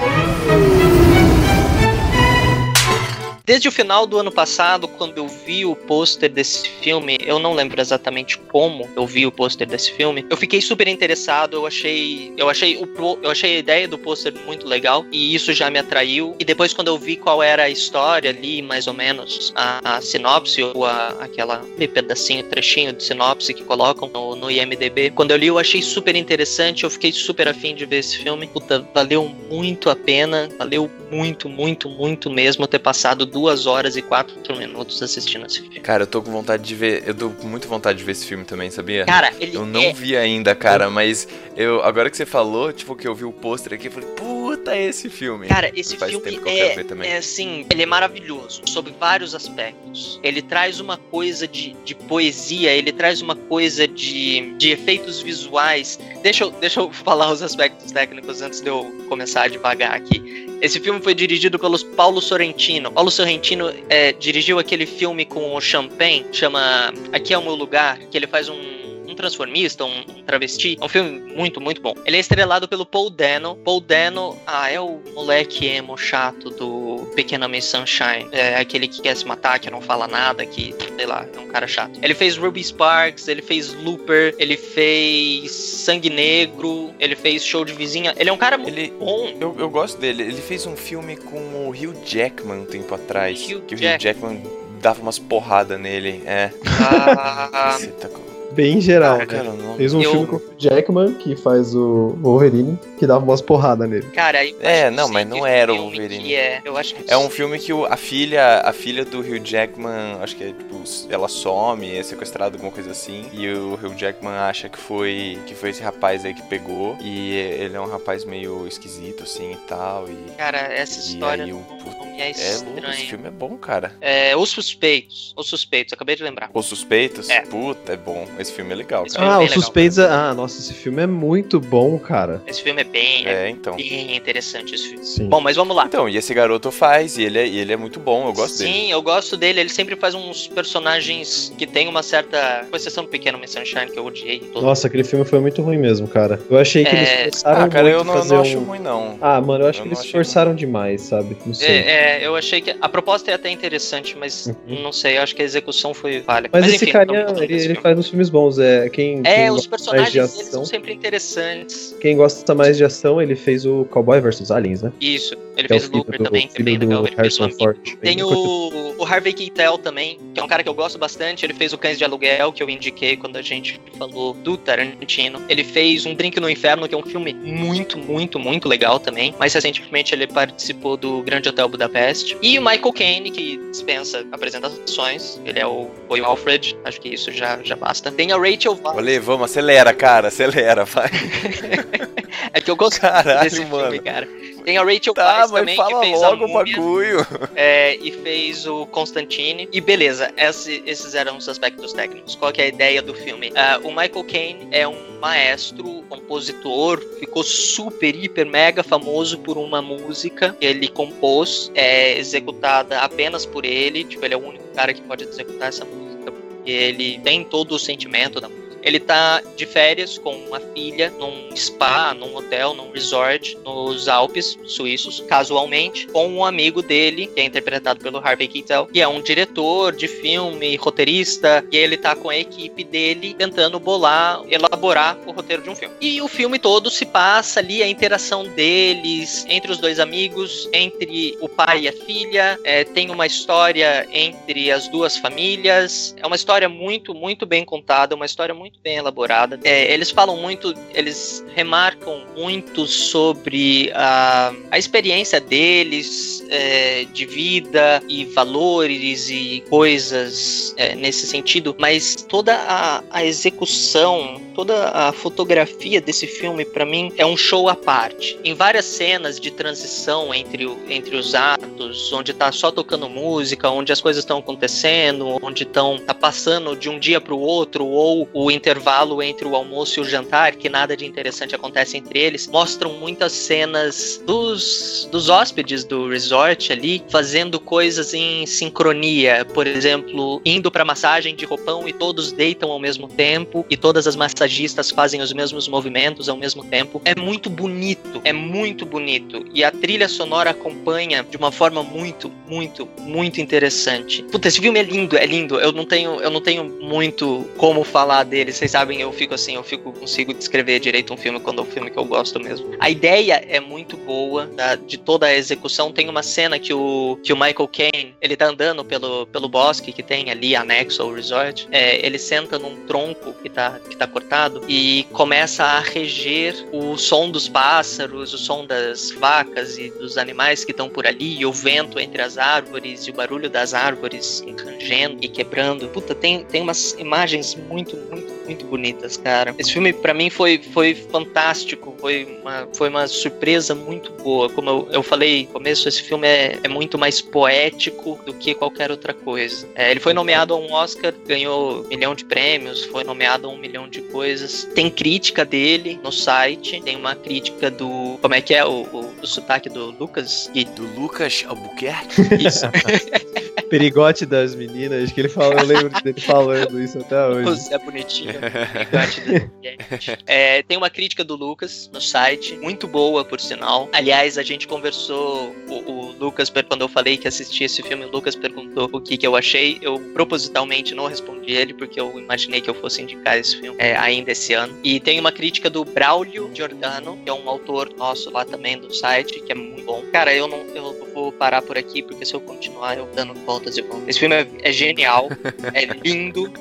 [3.49, 7.55] Desde o final do ano passado, quando eu vi o pôster desse filme, eu não
[7.55, 10.23] lembro exatamente como eu vi o pôster desse filme.
[10.29, 12.87] Eu fiquei super interessado, eu achei, eu achei o
[13.23, 16.35] eu achei a ideia do pôster muito legal e isso já me atraiu.
[16.37, 19.99] E depois quando eu vi qual era a história ali, mais ou menos, a, a
[19.99, 25.37] sinopse ou a, aquela pedacinho, trechinho de sinopse que colocam no, no IMDb, quando eu
[25.37, 28.45] li eu achei super interessante, eu fiquei super afim de ver esse filme.
[28.45, 34.01] Puta, valeu muito a pena, valeu muito, muito, muito mesmo ter passado duas horas e
[34.01, 35.79] quatro minutos assistindo esse filme.
[35.79, 37.03] Cara, eu tô com vontade de ver.
[37.05, 39.05] Eu tô com muita vontade de ver esse filme também, sabia?
[39.05, 41.25] Cara, ele Eu não é- vi ainda, cara, mas
[41.55, 44.09] eu agora que você falou, tipo, que eu vi o pôster aqui, eu falei,
[44.59, 45.47] puta, é esse filme.
[45.47, 47.09] Cara, esse Faz filme tempo que eu quero é, ver também.
[47.09, 50.19] é assim, ele é maravilhoso sob vários aspectos.
[50.23, 55.99] Ele traz uma coisa de, de poesia, ele traz uma coisa de, de efeitos visuais.
[56.21, 60.47] Deixa eu, deixa eu falar os aspectos técnicos antes de eu começar a devagar aqui.
[60.61, 62.91] Esse filme foi dirigido pelos Paulo Sorrentino.
[62.91, 67.97] Paulo Sorrentino é, dirigiu aquele filme com o Champagne, chama Aqui é o Meu Lugar,
[67.97, 68.78] que ele faz um
[69.09, 70.77] um transformista, um, um travesti.
[70.79, 71.93] É um filme muito, muito bom.
[72.05, 73.55] Ele é estrelado pelo Paul Dano.
[73.57, 78.27] Paul Dano, ah, é o moleque emo chato do Pequena Miss Sunshine.
[78.31, 81.47] É aquele que quer se matar, que não fala nada, que, sei lá, é um
[81.47, 81.99] cara chato.
[82.01, 87.73] Ele fez Ruby Sparks, ele fez Looper, ele fez Sangue Negro, ele fez Show de
[87.73, 88.13] Vizinha.
[88.17, 89.33] Ele é um cara muito bom.
[89.39, 90.23] Eu, eu gosto dele.
[90.23, 93.39] Ele fez um filme com o Hugh Jackman um tempo atrás.
[93.41, 94.43] Hugh que o Hugh Jack- Jackman
[94.81, 96.21] dava umas porradas nele.
[96.25, 96.51] É.
[96.65, 99.25] Ah, Você tá com- Bem geral, Ah, né?
[99.25, 103.23] cara, não- Fez um Eu- filme com o Jackman, que faz o Wolverine, que dava
[103.23, 104.07] umas porradas nele.
[104.07, 106.33] cara, eu É, não, mas não era o Wolverine.
[106.35, 109.39] é, eu acho que É um filme que o- a filha, a filha do Hugh
[109.41, 113.95] Jackman, acho que é tipo, ela some, é sequestrada, alguma coisa assim, e o Hugh
[113.95, 117.87] Jackman acha que foi que foi esse rapaz aí que pegou, e ele é um
[117.89, 121.83] rapaz meio esquisito assim e tal, e Cara, essa e história aí o é é
[121.85, 123.93] louco, esse filme é bom, cara.
[124.01, 125.33] É, Os Suspeitos.
[125.37, 126.49] Os Suspeitos, acabei de lembrar.
[126.53, 127.41] Os Suspeitos, É.
[127.41, 128.27] puta, é bom.
[128.39, 129.27] Esse filme é legal, Esse cara.
[129.27, 129.61] é Ah, os legal.
[129.61, 129.99] suspeitos.
[129.99, 132.41] Ah, nossa, esse filme é muito bom, cara.
[132.47, 133.75] Esse filme é bem, é É, então.
[133.75, 135.05] bem interessante esse filme.
[135.05, 135.27] Sim.
[135.29, 135.85] Bom, mas vamos lá.
[135.85, 138.65] Então, e esse garoto faz, e ele é, ele é muito bom, eu gosto Sim,
[138.71, 138.91] dele.
[138.91, 139.59] eu gosto dele.
[139.59, 142.65] Ele sempre faz uns personagens que tem uma certa.
[142.69, 144.39] Com exceção do Pequeno Miss Sunshine, que eu odiei.
[144.39, 144.63] Todo.
[144.65, 146.39] Nossa, aquele filme foi muito ruim mesmo, cara.
[146.49, 147.21] Eu achei que É.
[147.23, 148.41] eles forçaram Ah, cara, muito eu não, fazer não um...
[148.41, 149.17] acho ruim, não.
[149.21, 151.35] Ah, mano, eu acho Eu que eles forçaram demais, sabe?
[151.45, 151.67] Não sei.
[151.67, 152.75] É, é, eu achei que.
[152.79, 156.45] A proposta é até interessante, mas não sei, eu acho que a execução foi falha.
[156.45, 156.59] Uhum.
[156.59, 158.59] Mas, esse enfim, carinha, vamos ele, ele faz uns filmes bons.
[158.59, 161.95] É, quem, É, quem os gosta mais de personagens ação, são sempre interessantes.
[161.99, 164.91] quem gosta mais de ação, ele fez o Cowboy vs Aliens, né?
[165.01, 167.05] Isso, ele Que é o fez filho Looper também, que é bem legal.
[167.05, 167.73] Ele fez o.
[168.01, 171.45] Tem o, o Harvey Keitel também, que é um cara que eu gosto bastante.
[171.45, 175.41] Ele fez o Cães de Aluguel, que eu indiquei quando a gente falou do Tarantino.
[175.49, 179.35] Ele fez Um Drink no Inferno, que é um filme muito, muito, muito legal também.
[179.37, 182.37] Mais recentemente ele participou do Grande Hotel Budapeste.
[182.41, 185.39] E o Michael Caine, que dispensa apresentações.
[185.45, 188.11] Ele é o, foi o Alfred, acho que isso já, já basta.
[188.11, 188.97] Tem a Rachel Weisz.
[188.97, 191.09] Olê, vamos, acelera, cara, acelera, vai.
[192.53, 194.01] É que eu gosto Caralho, desse filme, mano.
[194.01, 194.27] cara.
[194.69, 196.75] Tem a Rachel Tá, Weisz também, fala que fez a logo o Múmia.
[196.75, 197.27] bagulho.
[197.55, 199.67] É, e fez o Constantine.
[199.73, 202.35] E beleza, esse- esses eram os aspectos técnicos.
[202.35, 203.51] Qual que é a ideia do filme?
[203.55, 209.81] Ah, o Michael Caine é um maestro, compositor, ficou super, hiper, mega famoso por uma
[209.81, 214.03] música que ele compôs, é executada apenas por ele.
[214.03, 217.71] Tipo, ele é o único cara que pode executar essa música, porque ele tem todo
[217.73, 218.68] o sentimento da música.
[218.81, 224.57] Ele tá de férias com a filha num spa, num hotel, num resort nos Alpes
[224.65, 229.21] suíços, casualmente, com um amigo dele, que é interpretado pelo Harvey Keitel, que é um
[229.21, 235.31] diretor de filme, roteirista, e ele tá com a equipe dele tentando bolar, elaborar o
[235.31, 235.95] roteiro de um filme.
[235.99, 241.37] E o filme todo se passa ali a interação deles entre os dois amigos, entre
[241.41, 246.35] o pai e a filha, é, tem uma história entre as duas famílias, é uma
[246.35, 249.59] história muito, muito bem contada, uma história muito bem elaborada.
[249.63, 258.01] É, eles falam muito, eles remarcam muito sobre a, a experiência deles é, de vida
[258.07, 265.99] e valores e coisas é, nesse sentido, mas toda a, a execução, toda a fotografia
[265.99, 268.39] desse filme, para mim, é um show à parte.
[268.43, 273.69] Em várias cenas de transição entre, o, entre os atos, onde tá só tocando música,
[273.69, 277.85] onde as coisas estão acontecendo, onde estão tá passando de um dia para o outro,
[277.85, 282.19] ou o intervalo entre o almoço e o jantar, que nada de interessante acontece entre
[282.19, 289.45] eles, mostram muitas cenas dos, dos hóspedes do resort ali fazendo coisas em sincronia.
[289.45, 294.05] Por exemplo, indo para massagem de roupão e todos deitam ao mesmo tempo e todas
[294.05, 297.01] as massagistas fazem os mesmos movimentos ao mesmo tempo.
[297.05, 299.45] É muito bonito, é muito bonito.
[299.53, 304.23] E a trilha sonora acompanha de uma forma muito, muito, muito interessante.
[304.23, 305.59] Puta, esse filme é lindo, é lindo.
[305.59, 308.48] Eu não tenho, eu não tenho muito como falar dele.
[308.51, 311.65] Vocês sabem, eu fico assim, eu fico consigo descrever direito um filme quando é um
[311.65, 312.71] filme que eu gosto mesmo.
[312.79, 314.49] A ideia é muito boa,
[314.85, 315.91] de toda a execução.
[315.91, 319.91] Tem uma cena que o, que o Michael Caine, ele tá andando pelo, pelo bosque
[319.91, 321.67] que tem ali anexo ao resort.
[321.71, 326.97] É, ele senta num tronco que tá, que tá cortado e começa a reger o
[326.97, 331.45] som dos pássaros, o som das vacas e dos animais que estão por ali, e
[331.45, 335.87] o vento entre as árvores e o barulho das árvores rangendo e quebrando.
[335.89, 339.53] Puta, tem, tem umas imagens muito, muito, muito bonitas, cara.
[339.59, 344.49] Esse filme para mim foi, foi fantástico, foi uma, foi uma surpresa muito boa.
[344.49, 348.55] Como eu, eu falei no começo, esse filme é, é muito mais poético do que
[348.55, 349.67] qualquer outra coisa.
[349.75, 353.51] É, ele foi nomeado a um Oscar, ganhou um milhão de prêmios, foi nomeado a
[353.51, 354.67] um milhão de coisas.
[354.73, 358.17] Tem crítica dele no site, tem uma crítica do.
[358.19, 360.49] Como é que é o, o, o sotaque do Lucas?
[360.55, 360.65] E...
[360.69, 362.21] Do Lucas Albuquerque?
[362.45, 362.65] Isso.
[363.69, 367.49] Perigote das meninas, que ele fala, eu lembro dele falando isso até hoje.
[367.49, 368.33] Você é bonitinho.
[368.39, 370.17] Perigote das meninas.
[370.25, 373.89] É, tem uma crítica do Lucas no site, muito boa, por sinal.
[373.93, 378.11] Aliás, a gente conversou, o, o Lucas, quando eu falei que assisti esse filme, o
[378.11, 379.77] Lucas perguntou o que, que eu achei.
[379.81, 383.95] Eu propositalmente não respondi ele, porque eu imaginei que eu fosse indicar esse filme é,
[383.95, 384.77] ainda esse ano.
[384.83, 388.93] E tem uma crítica do Braulio Giordano, que é um autor nosso lá também do
[388.93, 390.03] site, que é muito bom.
[390.11, 393.77] Cara, eu não eu vou parar por aqui, porque se eu continuar eu dando voltas
[393.77, 394.07] e voltas.
[394.07, 395.29] Esse filme é, é genial,
[395.73, 396.51] é lindo.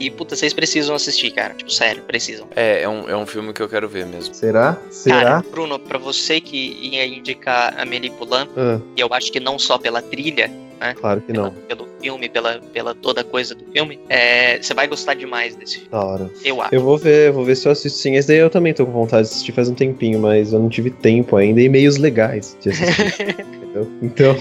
[0.00, 1.54] E, puta, vocês precisam assistir, cara.
[1.54, 2.48] Tipo, sério, precisam.
[2.56, 4.34] É, é um, é um filme que eu quero ver mesmo.
[4.34, 4.78] Será?
[4.90, 5.22] Será?
[5.22, 8.80] Cara, Bruno, pra você que ia indicar a Amélie Poulain, Ah.
[8.96, 10.50] e eu acho que não só pela trilha,
[10.82, 10.94] né?
[10.98, 11.52] Claro que não.
[11.52, 15.88] Pelo filme, pela, pela toda coisa do filme, é, você vai gostar demais desse filme.
[15.90, 16.30] Da hora.
[16.44, 16.74] Eu acho.
[16.74, 18.16] Eu vou ver, vou ver se eu assisto sim.
[18.16, 20.68] Esse daí eu também tô com vontade de assistir faz um tempinho, mas eu não
[20.68, 23.46] tive tempo ainda e meios legais de assistir.
[24.02, 24.36] Então,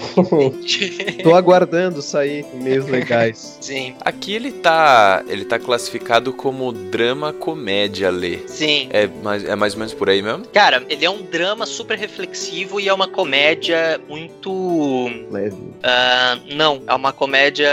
[1.23, 3.58] tô aguardando sair meios legais.
[3.62, 3.95] Sim.
[4.01, 5.23] Aqui ele tá.
[5.27, 8.39] Ele tá classificado como drama comédia, Lê.
[8.47, 8.89] Sim.
[8.91, 10.45] É mais, é mais ou menos por aí mesmo?
[10.47, 15.10] Cara, ele é um drama super reflexivo e é uma comédia muito.
[15.32, 15.56] Leve.
[15.82, 17.70] Ah, não, é uma comédia.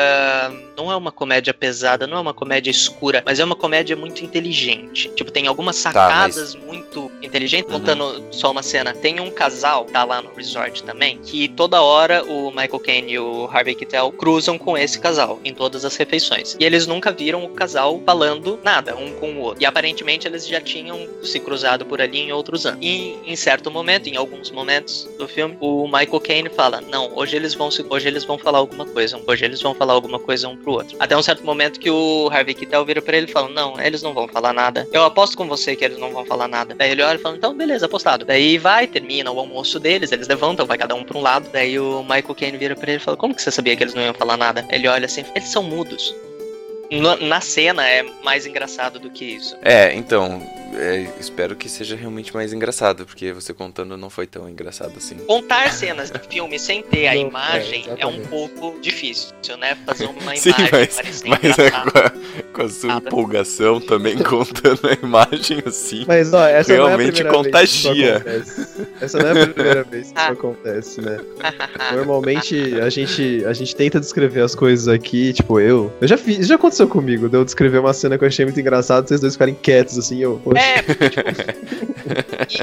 [0.79, 4.25] Não é uma comédia pesada, não é uma comédia escura, mas é uma comédia muito
[4.25, 5.11] inteligente.
[5.17, 7.69] Tipo, tem algumas sacadas muito inteligentes.
[7.73, 7.81] Uhum.
[7.81, 12.23] Contando só uma cena, tem um casal, tá lá no resort também, que toda hora
[12.25, 16.57] o Michael Caine e o Harvey Keitel cruzam com esse casal em todas as refeições.
[16.61, 19.61] E eles nunca viram o casal falando nada um com o outro.
[19.61, 22.79] E aparentemente eles já tinham se cruzado por ali em outros anos.
[22.81, 27.35] E em certo momento, em alguns momentos do filme, o Michael Caine fala: "Não, hoje
[27.35, 30.47] eles vão se, hoje eles vão falar alguma coisa, hoje eles vão falar alguma coisa
[30.47, 30.96] um pro outro".
[31.00, 34.02] Até um certo momento que o Harvey Keitel vira para ele e fala: "Não, eles
[34.02, 34.87] não vão falar nada.
[34.92, 36.74] Eu aposto com você que eles não vão falar nada".
[36.74, 38.24] Daí ele olha e fala: "Então, beleza, apostado".
[38.24, 41.48] Daí vai, termina o almoço deles, eles levantam, vai cada um pra um lado.
[41.52, 43.94] Daí o Michael Caine vira pra ele e fala: Como que você sabia que eles
[43.94, 44.66] não iam falar nada?
[44.70, 46.14] Ele olha assim: Eles são mudos.
[46.90, 49.57] Na, na cena é mais engraçado do que isso.
[49.62, 50.40] É, então.
[50.74, 55.16] é, espero que seja realmente mais engraçado, porque você contando não foi tão engraçado assim.
[55.27, 59.77] Contar cenas de filme sem ter a Não, imagem é, é, um pouco difícil, né?
[59.85, 62.11] Fazer uma Sim, imagem mas, parecer mas é com, a,
[62.55, 66.05] com a sua empolgação também contando a imagem assim.
[66.07, 68.16] Mas ó, essa realmente não é a primeira vez que isso contagia.
[68.16, 68.87] acontece.
[69.01, 71.18] Essa não é a primeira vez que isso acontece, né?
[71.94, 75.92] Normalmente a gente, a gente tenta descrever as coisas aqui, tipo, eu.
[76.01, 78.61] Eu já fiz, já aconteceu comigo, de eu descrever uma cena que eu achei muito
[78.61, 80.41] engraçada, vocês dois ficarem quietos assim, eu.
[80.45, 80.61] Poxa.
[80.61, 81.29] É, porque, tipo,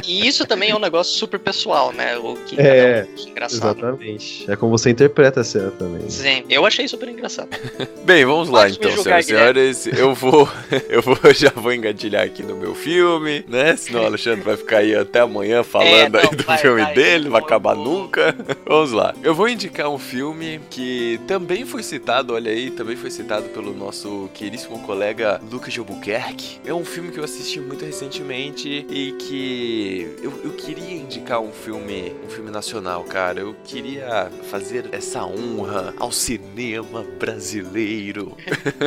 [0.07, 2.17] E, e isso também é um negócio super pessoal, né?
[2.17, 3.57] O que É, acha engraçado.
[3.79, 4.49] exatamente.
[4.49, 6.09] É como você interpreta a cena também.
[6.09, 7.49] Sim, eu achei super engraçado.
[8.03, 9.99] Bem, vamos lá Pode então, julgar, senhoras e senhores.
[9.99, 10.49] Eu vou,
[10.89, 13.75] eu vou, já vou engatilhar aqui no meu filme, né?
[13.75, 16.81] Senão o Alexandre vai ficar aí até amanhã falando É, não, aí do vai, filme
[16.81, 18.35] vai, dele, não vai acabar nunca.
[18.65, 19.13] Vamos lá.
[19.23, 23.73] Eu vou indicar um filme que também foi citado, olha aí, também foi citado pelo
[23.73, 26.59] nosso queríssimo colega Lucas de Albuquerque.
[26.65, 31.51] É um filme que eu assisti muito recentemente e que eu, eu queria indicar um
[31.51, 33.39] filme, um filme nacional, cara.
[33.41, 38.35] Eu queria fazer essa honra ao cinema brasileiro.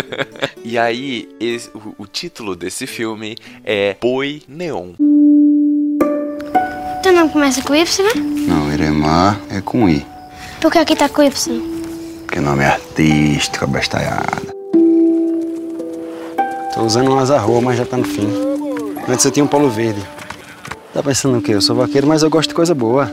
[0.65, 4.93] e aí, esse- o, o título desse filme é Boi Neon.
[7.03, 7.87] Teu nome começa com Y?
[8.47, 10.05] Não, Iremar é com I,
[10.61, 11.79] Por que aqui tá com Y?
[12.27, 14.58] porque nome é artístico, abestalhada.
[16.79, 18.29] Tô usando um asa roa, mas já tá no fim.
[19.09, 20.01] Antes eu tinha um polo verde.
[20.95, 21.53] Tá pensando o quê?
[21.53, 23.07] Eu sou vaqueiro, mas eu gosto de coisa boa.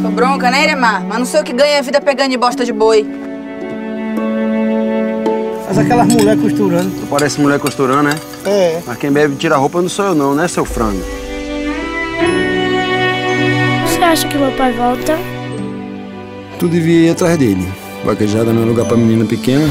[0.00, 1.04] Tô bronca, né, Iremar?
[1.04, 3.06] Mas não sei o que ganha a vida pegando de bosta de boi.
[5.66, 6.90] Faz aquelas mulher costurando.
[6.90, 8.18] Tu parece mulher costurando, né?
[8.46, 8.80] É.
[8.86, 11.25] Mas quem bebe e tira a roupa não sou eu não, né, seu frango?
[14.06, 15.18] Você acha que meu pai volta?
[16.60, 17.66] Tu devia ir atrás dele.
[18.04, 19.66] Vaquejada não é lugar pra menina pequena.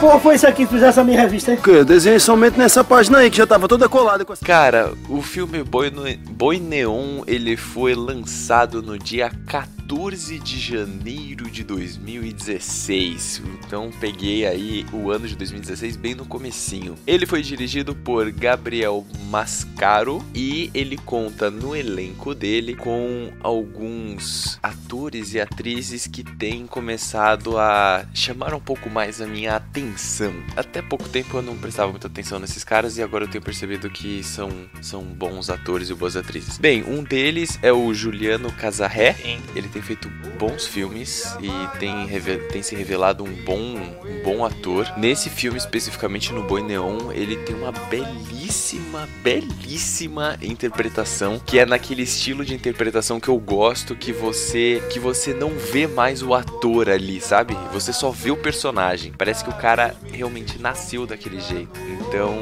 [0.00, 1.56] Pô, foi isso aqui que fizesse a minha revista, hein?
[1.58, 1.70] O quê?
[1.70, 4.44] Eu desenhei somente nessa página aí, que já tava toda colada com essa...
[4.44, 9.66] Cara, o filme Boi, Ne- Boi Neon, ele foi lançado no dia 14
[10.44, 13.42] de janeiro de 2016.
[13.66, 16.96] Então peguei aí o ano de 2016 bem no comecinho.
[17.06, 25.34] Ele foi dirigido por Gabriel Mascaro e ele conta no elenco dele com alguns atores
[25.34, 30.32] e atrizes que têm começado a chamar um pouco mais a minha atenção.
[30.56, 33.88] Até pouco tempo eu não prestava muita atenção nesses caras e agora eu tenho percebido
[33.90, 34.50] que são,
[34.82, 36.58] são bons atores e boas atrizes.
[36.58, 39.16] Bem, um deles é o Juliano Casarré.
[39.54, 42.08] Ele tem feito bons filmes e tem,
[42.50, 44.86] tem se revelado um bom, um bom ator.
[44.96, 52.02] Nesse filme, especificamente no Boi Neon, ele tem uma belíssima, belíssima interpretação, que é naquele
[52.02, 56.88] estilo de interpretação que eu gosto, que você que você não vê mais o ator
[56.88, 57.56] ali, sabe?
[57.72, 59.12] Você só vê o personagem.
[59.16, 61.78] Parece que o cara realmente nasceu daquele jeito.
[62.00, 62.34] Então,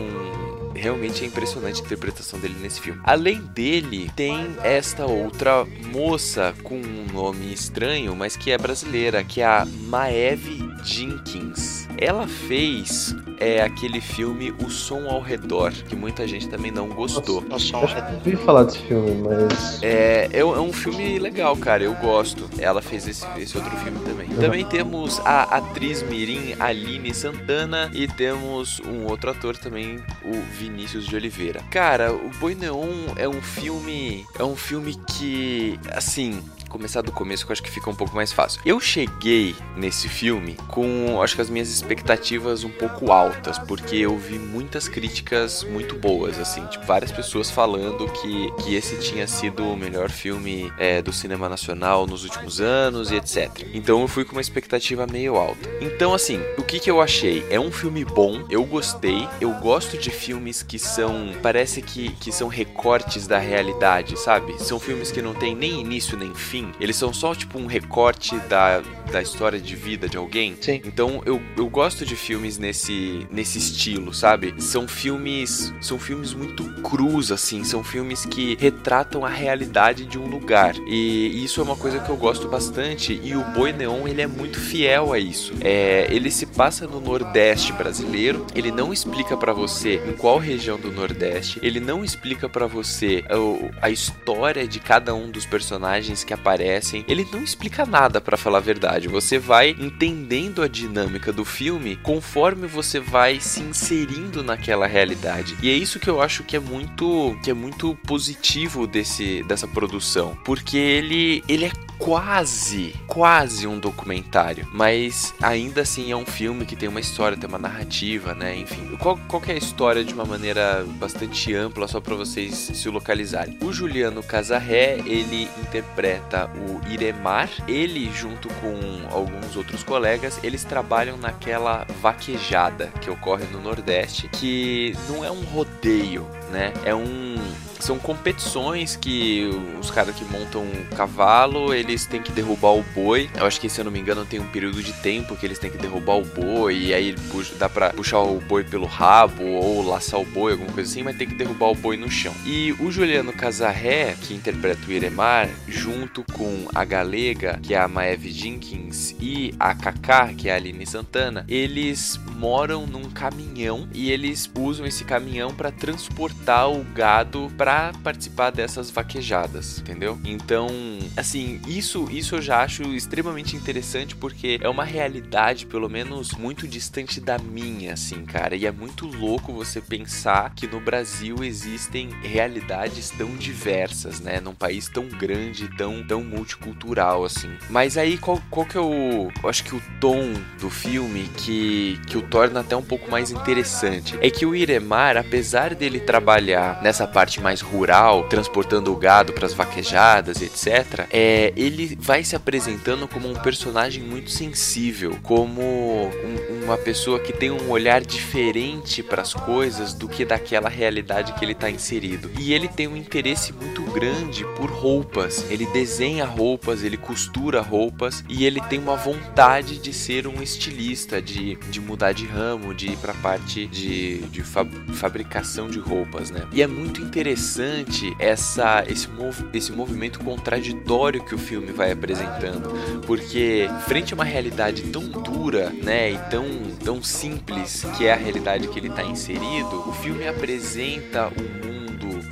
[0.83, 3.01] realmente é impressionante a interpretação dele nesse filme.
[3.05, 9.41] Além dele, tem esta outra moça com um nome estranho, mas que é brasileira, que
[9.41, 11.82] é a Maeve Jenkins.
[12.03, 17.45] Ela fez é aquele filme O Som ao Redor, que muita gente também não gostou.
[17.51, 19.83] Acho que eu ouvi falar desse filme, mas.
[19.83, 21.83] É, é, um é um filme legal, cara.
[21.83, 22.49] Eu gosto.
[22.59, 24.29] Ela fez esse, esse outro filme também.
[24.29, 31.05] Também temos a atriz Mirim Aline Santana e temos um outro ator também, o Vinícius
[31.05, 31.61] de Oliveira.
[31.71, 34.25] Cara, o Boi Neon é um filme.
[34.39, 36.43] É um filme que, assim.
[36.73, 38.63] Começar do começo que eu acho que fica um pouco mais fácil.
[38.65, 44.17] Eu cheguei nesse filme com, acho que as minhas expectativas um pouco altas, porque eu
[44.17, 49.63] vi muitas críticas muito boas, assim, tipo, várias pessoas falando que, que esse tinha sido
[49.65, 53.69] o melhor filme é, do cinema nacional nos últimos anos e etc.
[53.75, 55.69] Então eu fui com uma expectativa meio alta.
[55.79, 57.45] Então, assim, o que, que eu achei?
[57.51, 61.33] É um filme bom, eu gostei, eu gosto de filmes que são.
[61.43, 64.59] Parece que, que são recortes da realidade, sabe?
[64.59, 66.62] São filmes que não tem nem início nem fim.
[66.81, 70.57] Eles são só tipo um recorte da, da história de vida de alguém.
[70.61, 70.81] Sim.
[70.85, 74.55] Então eu, eu gosto de filmes nesse, nesse estilo, sabe?
[74.59, 75.73] São filmes.
[75.81, 77.65] São filmes muito crus, assim.
[77.65, 80.75] São filmes que retratam a realidade de um lugar.
[80.87, 83.19] E isso é uma coisa que eu gosto bastante.
[83.23, 85.53] E o Boi Neon, ele é muito fiel a isso.
[85.61, 88.47] É, ele se passa no Nordeste brasileiro.
[88.55, 91.59] Ele não explica pra você em qual região do Nordeste.
[91.63, 97.05] Ele não explica pra você o- a história de cada um dos personagens que aparecem.
[97.09, 99.09] Ele não explica nada, pra falar a verdade.
[99.09, 105.57] Você vai entendendo a dinâmica do filme conforme você vai se inserindo naquela realidade.
[105.63, 109.67] E é isso que eu acho que é muito que é muito positivo desse dessa
[109.67, 116.67] produção, porque ele ele é quase, quase um documentário, mas ainda assim é um filme
[116.67, 118.57] que tem uma história, tem uma narrativa, né?
[118.57, 122.89] Enfim, qual, qual é a história de uma maneira bastante ampla, só para vocês se
[122.89, 123.57] localizarem.
[123.63, 131.17] O Juliano Casarré, ele interpreta o Iremar, ele junto com alguns outros colegas, eles trabalham
[131.17, 136.73] naquela vaquejada que ocorre no Nordeste, que não é um rodeio, né?
[136.85, 137.37] É um
[137.83, 143.29] são competições que os caras que montam um cavalo, eles têm que derrubar o boi.
[143.35, 145.59] Eu acho que, se eu não me engano, tem um período de tempo que eles
[145.59, 147.15] têm que derrubar o boi, e aí
[147.59, 151.17] dá pra puxar o boi pelo rabo, ou laçar o boi, alguma coisa assim, mas
[151.17, 152.33] tem que derrubar o boi no chão.
[152.47, 157.89] E o Juliano Casarré, que interpreta o Iremar, junto com a galega, que é a
[157.89, 164.11] Maeve Jenkins, e a Kaká, que é a Aline Santana, eles moram num caminhão e
[164.11, 170.19] eles usam esse caminhão para transportar o gado para participar dessas vaquejadas, entendeu?
[170.25, 170.69] Então,
[171.17, 176.67] assim, isso isso eu já acho extremamente interessante porque é uma realidade, pelo menos muito
[176.67, 178.57] distante da minha, assim, cara.
[178.57, 184.41] E é muito louco você pensar que no Brasil existem realidades tão diversas, né?
[184.41, 187.51] Num país tão grande, tão tão multicultural assim.
[187.71, 192.01] Mas aí qual, qual que é o, eu acho que o tom do filme que
[192.07, 196.32] que o torna até um pouco mais interessante é que o Iremar, apesar dele trabalhar
[196.41, 202.37] nessa parte mais rural, transportando o gado para as vaquejadas, etc., é, ele vai se
[202.37, 209.03] apresentando como um personagem muito sensível, como um, uma pessoa que tem um olhar diferente
[209.03, 212.31] para as coisas do que daquela realidade que ele está inserido.
[212.39, 215.45] E ele tem um interesse muito grande por roupas.
[215.51, 221.21] Ele desenha roupas, ele costura roupas e ele tem uma vontade de ser um estilista,
[221.21, 226.22] de, de mudar de ramo, de ir para a parte de, de fabricação de roupas,
[226.31, 226.47] né?
[226.53, 232.71] E é muito interessante essa, esse, mov, esse movimento contraditório que o filme vai apresentando,
[233.07, 236.45] porque frente a uma realidade tão dura, né, e tão,
[236.85, 241.82] tão simples que é a realidade que ele está inserido, o filme apresenta um mundo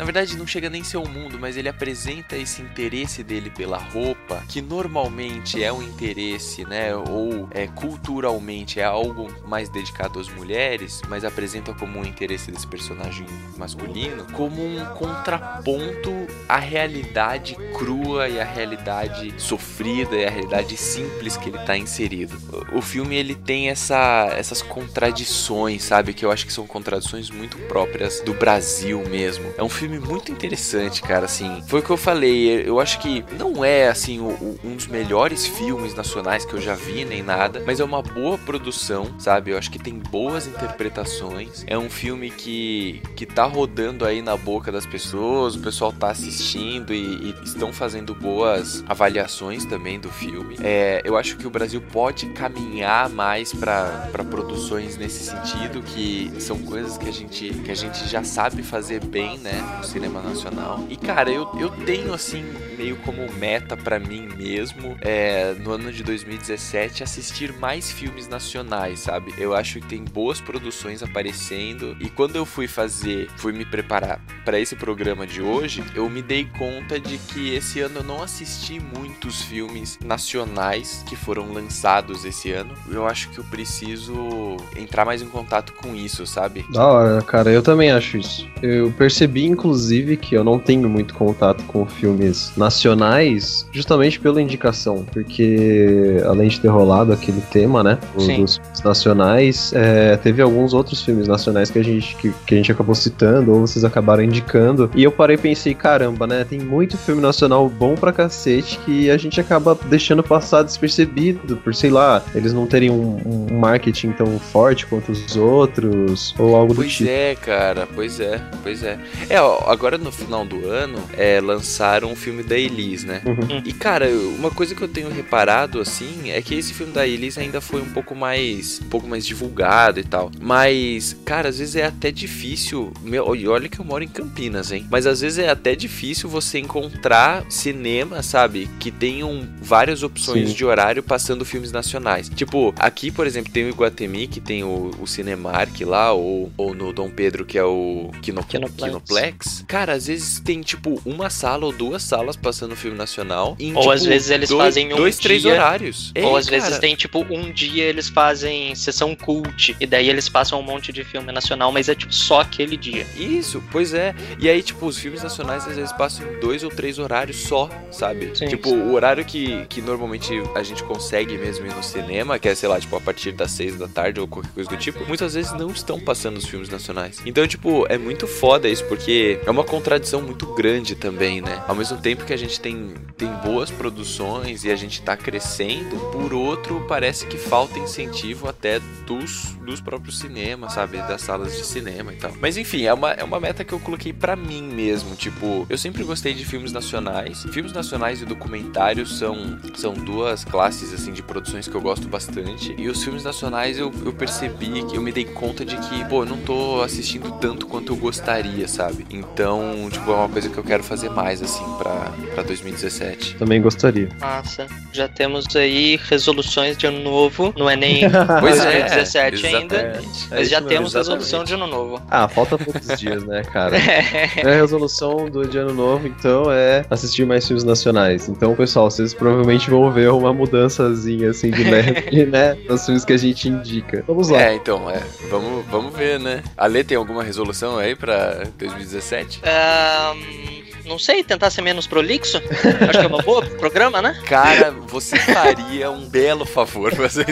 [0.01, 3.51] na verdade, não chega nem a ser um mundo, mas ele apresenta esse interesse dele
[3.51, 6.97] pela roupa, que normalmente é um interesse, né?
[6.97, 12.67] Ou é culturalmente é algo mais dedicado às mulheres, mas apresenta como um interesse desse
[12.67, 13.27] personagem
[13.59, 16.11] masculino, como um contraponto
[16.49, 22.41] à realidade crua e à realidade sofrida e à realidade simples que ele está inserido.
[22.73, 26.15] O filme ele tem essa, essas contradições, sabe?
[26.15, 29.45] Que eu acho que são contradições muito próprias do Brasil mesmo.
[29.59, 31.63] É um filme muito interessante, cara, assim.
[31.67, 34.87] Foi o que eu falei, eu acho que não é, assim, o, o, um dos
[34.87, 39.51] melhores filmes nacionais que eu já vi, nem nada, mas é uma boa produção, sabe?
[39.51, 41.65] Eu acho que tem boas interpretações.
[41.67, 46.11] É um filme que, que tá rodando aí na boca das pessoas, o pessoal tá
[46.11, 50.57] assistindo e, e estão fazendo boas avaliações também do filme.
[50.63, 56.59] É, eu acho que o Brasil pode caminhar mais para produções nesse sentido, que são
[56.59, 59.80] coisas que a gente, que a gente já sabe fazer bem, né?
[59.81, 60.85] No cinema nacional.
[60.89, 62.45] E cara, eu, eu tenho assim,
[62.77, 69.01] meio como meta para mim mesmo, é, no ano de 2017, assistir mais filmes nacionais,
[69.01, 69.33] sabe?
[69.39, 71.97] Eu acho que tem boas produções aparecendo.
[71.99, 76.21] E quando eu fui fazer, fui me preparar para esse programa de hoje, eu me
[76.21, 82.25] dei conta de que esse ano eu não assisti muitos filmes nacionais que foram lançados
[82.25, 82.75] esse ano.
[82.91, 86.67] Eu acho que eu preciso entrar mais em contato com isso, sabe?
[86.71, 88.47] Da hora, cara, eu também acho isso.
[88.63, 95.05] Eu percebi, inclusive, que eu não tenho muito contato com filmes nacionais, justamente pela indicação,
[95.13, 98.43] porque além de ter rolado aquele tema, né, Sim.
[98.43, 102.57] dos filmes nacionais, é, teve alguns outros filmes nacionais que a gente que, que, a
[102.57, 106.59] gente acabou citando ou vocês acabaram indicando, e eu parei e pensei, caramba, né, tem
[106.59, 111.91] muito filme nacional bom pra cacete que a gente acaba deixando passar despercebido, por sei
[111.91, 116.89] lá, eles não terem um, um marketing tão forte quanto os outros, ou algo pois
[116.89, 117.11] do tipo.
[117.11, 118.99] Pois é, cara, pois é, pois é.
[119.29, 123.23] É, ó, agora no final do ano, é, lançaram um filme da Elis, né?
[123.25, 123.63] Uhum.
[123.65, 127.39] E, cara, uma coisa que eu tenho reparado, assim, é que esse filme da Elis
[127.39, 130.31] ainda foi um pouco mais, um pouco mais divulgado e tal.
[130.41, 134.73] Mas, cara, às vezes é até difícil, meu, e olha que eu moro em Campinas,
[134.73, 134.87] hein?
[134.91, 138.69] Mas às vezes é até difícil você encontrar cinema, sabe?
[138.79, 140.55] Que tenham várias opções Sim.
[140.55, 142.29] de horário passando filmes nacionais.
[142.29, 146.75] Tipo, aqui, por exemplo, tem o Iguatemi, que tem o, o Cinemark lá, ou, ou
[146.75, 148.89] no Dom Pedro, que é o Kino, Kinoplex.
[148.89, 149.40] Kinoplex.
[149.67, 153.57] Cara, às vezes tem, tipo, uma sala ou duas salas passando filme nacional.
[153.59, 156.13] Em, ou tipo, às vezes eles dois, fazem um dois, dia, três horários.
[156.23, 156.81] Ou às vezes cara.
[156.81, 159.77] tem, tipo, um dia eles fazem sessão cult.
[159.79, 163.07] E daí eles passam um monte de filme nacional, mas é, tipo, só aquele dia.
[163.17, 164.15] Isso, pois é.
[164.39, 167.69] E aí, tipo, os filmes nacionais às vezes passam em dois ou três horários só,
[167.91, 168.33] sabe?
[168.35, 168.83] Sim, tipo, sim.
[168.83, 172.69] o horário que, que normalmente a gente consegue mesmo ir no cinema, que é, sei
[172.69, 175.53] lá, tipo, a partir das seis da tarde ou qualquer coisa do tipo, muitas vezes
[175.53, 177.21] não estão passando os filmes nacionais.
[177.25, 181.63] Então, tipo, é muito foda isso, porque é uma contradição muito grande também, né?
[181.69, 185.97] Ao mesmo tempo que a gente tem, tem boas produções e a gente tá crescendo,
[186.13, 190.99] por outro, parece que falta incentivo até dos, dos próprios cinemas, sabe?
[190.99, 192.33] Das salas de cinema e tal.
[192.41, 195.15] Mas enfim, é uma, é uma meta que eu coloquei para mim mesmo.
[195.15, 197.45] Tipo, eu sempre gostei de filmes nacionais.
[197.53, 202.75] Filmes nacionais e documentários são, são duas classes, assim, de produções que eu gosto bastante.
[202.79, 206.23] E os filmes nacionais eu, eu percebi que eu me dei conta de que, pô,
[206.23, 209.07] eu não tô assistindo tanto quanto eu gostaria, sabe?
[209.21, 213.37] Então, tipo, é uma coisa que eu quero fazer mais, assim, pra, pra 2017.
[213.37, 214.09] Também gostaria.
[214.21, 214.67] Massa.
[214.93, 217.53] Já temos aí resoluções de ano novo.
[217.57, 218.01] Não é nem
[218.41, 219.77] Pois é, 2017 ainda.
[219.77, 220.27] exatamente.
[220.31, 222.01] Mas É já temos mesmo, resolução de ano novo.
[222.11, 223.77] Ah, falta poucos dias, né, cara?
[223.77, 228.29] É a resolução do de ano novo, então, é assistir mais filmes nacionais.
[228.29, 232.57] Então, pessoal, vocês provavelmente vão ver uma mudançazinha, assim, de leve, né?
[232.69, 234.05] Nos filmes que a gente indica.
[234.07, 234.41] Vamos lá.
[234.43, 235.01] É, então, é.
[235.31, 236.43] Vamos, vamos ver, né?
[236.57, 239.10] A Lê tem alguma resolução aí pra 2017?
[239.45, 240.41] Ahn,
[240.85, 242.39] não sei, tentar ser menos prolixo?
[242.39, 244.21] Acho que é uma boa pro programa, né?
[244.27, 247.31] Cara, você faria um belo favor fazendo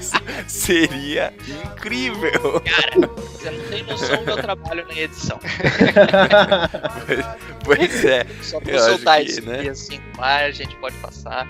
[0.00, 0.12] isso.
[0.46, 2.60] Seria incrível.
[2.60, 5.38] Cara, você não tem noção do meu trabalho na edição.
[7.06, 7.26] Pois,
[7.64, 8.26] pois é.
[8.42, 9.68] Só acho soltar isso né?
[9.68, 11.46] assim a gente pode passar.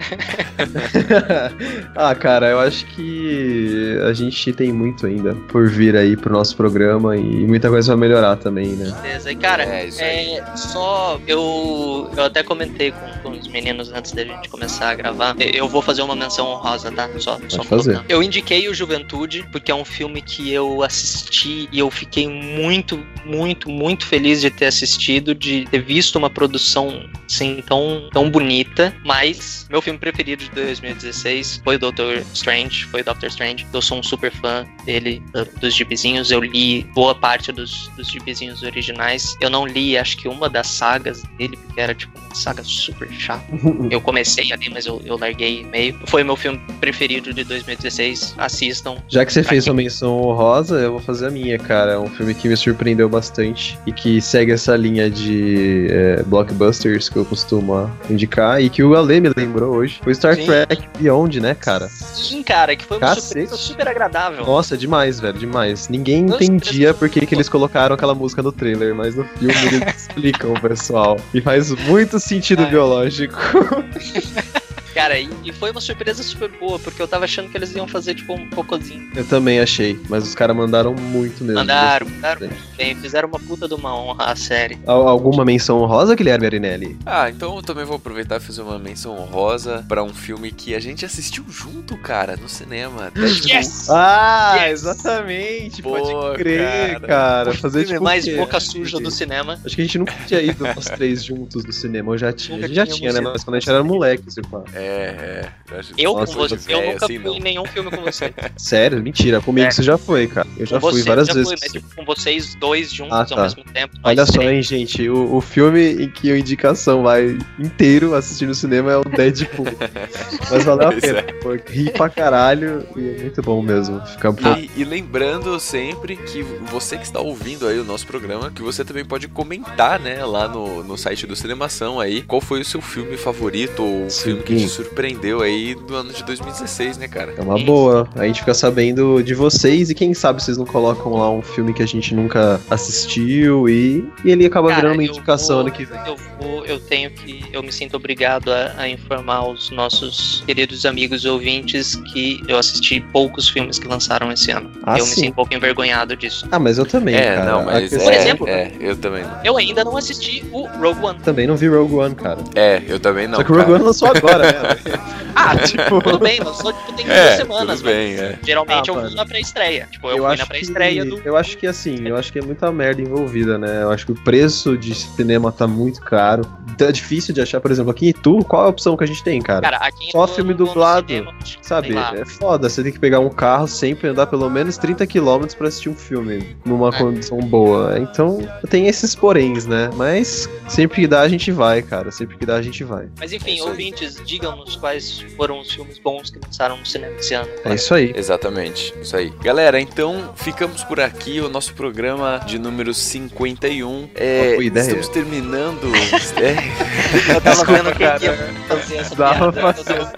[1.97, 6.57] ah, cara, eu acho que a gente tem muito ainda por vir aí pro nosso
[6.57, 8.95] programa e muita coisa vai melhorar também, né?
[9.03, 9.33] Beleza.
[9.33, 14.25] E cara, É, é, só eu, eu até comentei com, com os meninos antes da
[14.25, 15.37] gente começar a gravar.
[15.41, 17.09] Eu vou fazer uma menção honrosa, tá?
[17.18, 18.03] Só, só fazer.
[18.09, 23.05] Eu indiquei o Juventude porque é um filme que eu assisti e eu fiquei muito,
[23.25, 28.60] muito, muito feliz de ter assistido, de ter visto uma produção assim tão, tão bonita.
[29.05, 33.67] Mas meu filme preferido de 2016 foi o Doctor Strange, foi Doctor Strange.
[33.73, 35.23] Eu sou um super fã dele,
[35.61, 36.31] dos gibizinhos.
[36.31, 39.37] Eu li boa parte dos, dos gibizinhos originais.
[39.41, 43.11] Eu não li, acho que uma das sagas dele, porque era tipo uma saga super
[43.13, 43.45] chata.
[43.91, 45.99] Eu comecei ali, mas eu, eu larguei meio.
[46.07, 48.35] Foi meu filme preferido de 2016.
[48.39, 48.97] Assistam.
[49.09, 51.93] Já que você fez quem- uma menção honrosa, eu vou fazer a minha, cara.
[51.93, 57.09] É um filme que me surpreendeu bastante e que segue essa linha de é, blockbusters
[57.09, 60.01] que eu costumo indicar e que o Ale me lembrou hoje.
[60.03, 60.46] Foi Star Sim.
[60.46, 61.88] Trek Beyond, né, cara?
[61.88, 64.44] Sim, cara, que foi uma surpresa super agradável.
[64.44, 65.88] Nossa, demais, velho, demais.
[65.88, 69.55] Ninguém Nossa, entendia por que, que eles colocaram aquela música no trailer, mas no filme
[69.66, 71.18] eles explicam, pessoal.
[71.34, 73.36] E faz muito sentido biológico.
[74.95, 77.86] Cara, e, e foi uma surpresa super boa, porque eu tava achando que eles iam
[77.86, 79.11] fazer, tipo, um cocôzinho.
[79.14, 81.55] Eu também achei, mas os caras mandaram muito mesmo.
[81.61, 84.78] Mandaram, mandaram muito bem, fizeram uma puta de uma honra à série.
[84.86, 86.97] Al- Alguma menção honrosa, Guilherme Arinelli?
[87.07, 90.74] Ah, então eu também vou aproveitar e fazer uma menção honrosa pra um filme que
[90.74, 93.11] a gente assistiu junto, cara, no cinema.
[93.14, 93.49] Deadpool.
[93.51, 93.88] Yes!
[93.91, 94.80] Ah, Yes!
[94.82, 97.07] exatamente, Pô, pode crer, cara.
[97.07, 97.55] cara.
[97.55, 98.36] Fazer filme tipo mais quê?
[98.36, 99.59] boca suja do cinema.
[99.64, 102.57] Acho que a gente nunca tinha ido nós três juntos no cinema, eu já tinha.
[102.57, 103.20] Nunca A gente já tinha, né?
[103.20, 104.62] Mas quando a gente era moleque, se pá.
[104.81, 105.81] É, é.
[105.97, 107.37] Eu Nossa, com você, eu nunca assim, fui não.
[107.37, 108.35] em nenhum filme com você.
[108.59, 109.01] Sério?
[109.03, 109.70] Mentira, comigo É.
[109.70, 110.47] você já foi, cara.
[110.59, 111.49] Eu já com fui você, várias já vezes.
[111.49, 113.43] fui, mas tipo, com vocês dois juntos Ah, ao tá.
[113.43, 113.97] mesmo tempo.
[114.03, 114.51] Olha só, três.
[114.53, 115.09] hein, gente.
[115.09, 119.66] O, o filme em que a indicação vai inteiro assistir no cinema é o Deadpool.
[120.51, 121.18] Mas valeu a pena.
[121.20, 121.70] é.
[121.70, 124.01] Ri pra caralho e é muito bom mesmo.
[124.07, 124.59] Fica um pouco.
[124.59, 128.85] E, e lembrando sempre que você que está ouvindo aí o nosso programa, que você
[128.85, 132.81] também pode comentar, né, lá no, no site do Cinemação aí, qual foi o seu
[132.81, 137.35] filme favorito ou o filme que te surpreendeu aí do ano de 2016, né, cara?
[137.37, 138.09] É uma boa.
[138.16, 141.73] A gente fica sabendo de vocês e quem sabe vocês não colocam lá um filme
[141.75, 145.71] que a gente nunca assistiu e, e ele acaba Cara, virando uma indicação vou- ano
[145.75, 145.99] que vem.
[146.07, 150.85] Eu vou, eu tenho que, eu me sinto obrigado a, a informar os nossos queridos
[150.87, 154.71] amigos ouvintes que eu assisti poucos filmes que lançaram esse ano.
[154.85, 155.21] Ah, eu me sim.
[155.23, 156.47] sinto um pouco envergonhado disso.
[156.51, 157.51] Ah, mas eu também, é, cara.
[157.51, 159.41] não, mas questão- Por é, exemplo- é, eu também não.
[159.45, 161.18] Eu ainda não assisti o Rogue One.
[161.21, 162.39] Também não vi Rogue One, cara.
[162.55, 163.39] É, eu também não.
[163.39, 163.77] Só que o Rogue cara.
[163.77, 164.60] One lançou agora, né?
[165.35, 167.77] Ah, tipo, tudo bem, lançou tipo, tem duas É, semanas.
[167.81, 168.39] tudo bem, mas é.
[168.45, 169.07] Geralmente Ah, eu mano.
[169.09, 169.89] vou na pré-estreia.
[169.91, 171.21] Tipo, eu, Eu fui acho na pré-estreia que, do.
[171.25, 173.83] Eu acho que assim, eu acho que é muita merda envolvida, né?
[173.83, 176.43] Eu acho que o preço de cinema tá muito caro.
[176.73, 179.05] Então é difícil de achar, por exemplo, aqui em Itu, qual é a opção que
[179.05, 179.61] a gente tem, cara?
[179.63, 182.69] Cara, Só eu filme no dublado, cinema, que Sabe, é foda.
[182.69, 185.95] Você tem que pegar um carro sempre andar pelo menos 30 km pra assistir um
[185.95, 186.93] filme numa É.
[186.99, 187.99] condição boa.
[187.99, 188.39] Então,
[188.69, 189.91] tem esses poréns, né?
[189.95, 192.11] Mas sempre que dá a gente vai, cara.
[192.11, 193.09] Sempre que dá a gente vai.
[193.19, 193.61] Mas É enfim, aí.
[193.63, 197.48] ouvintes, digam-nos quais foram os filmes bons que lançaram no cinema esse ano.
[197.64, 198.12] É isso aí.
[198.14, 199.30] Exatamente, isso aí.
[199.42, 204.11] Galera, então ficamos por aqui, o nosso programa de número 51.
[204.14, 204.84] É, boa ideia.
[204.84, 205.90] estamos terminando.
[206.40, 208.24] é, Eu tava vendo cara.
[208.24, 208.36] ia
[208.68, 210.12] fazer essa Dava piada.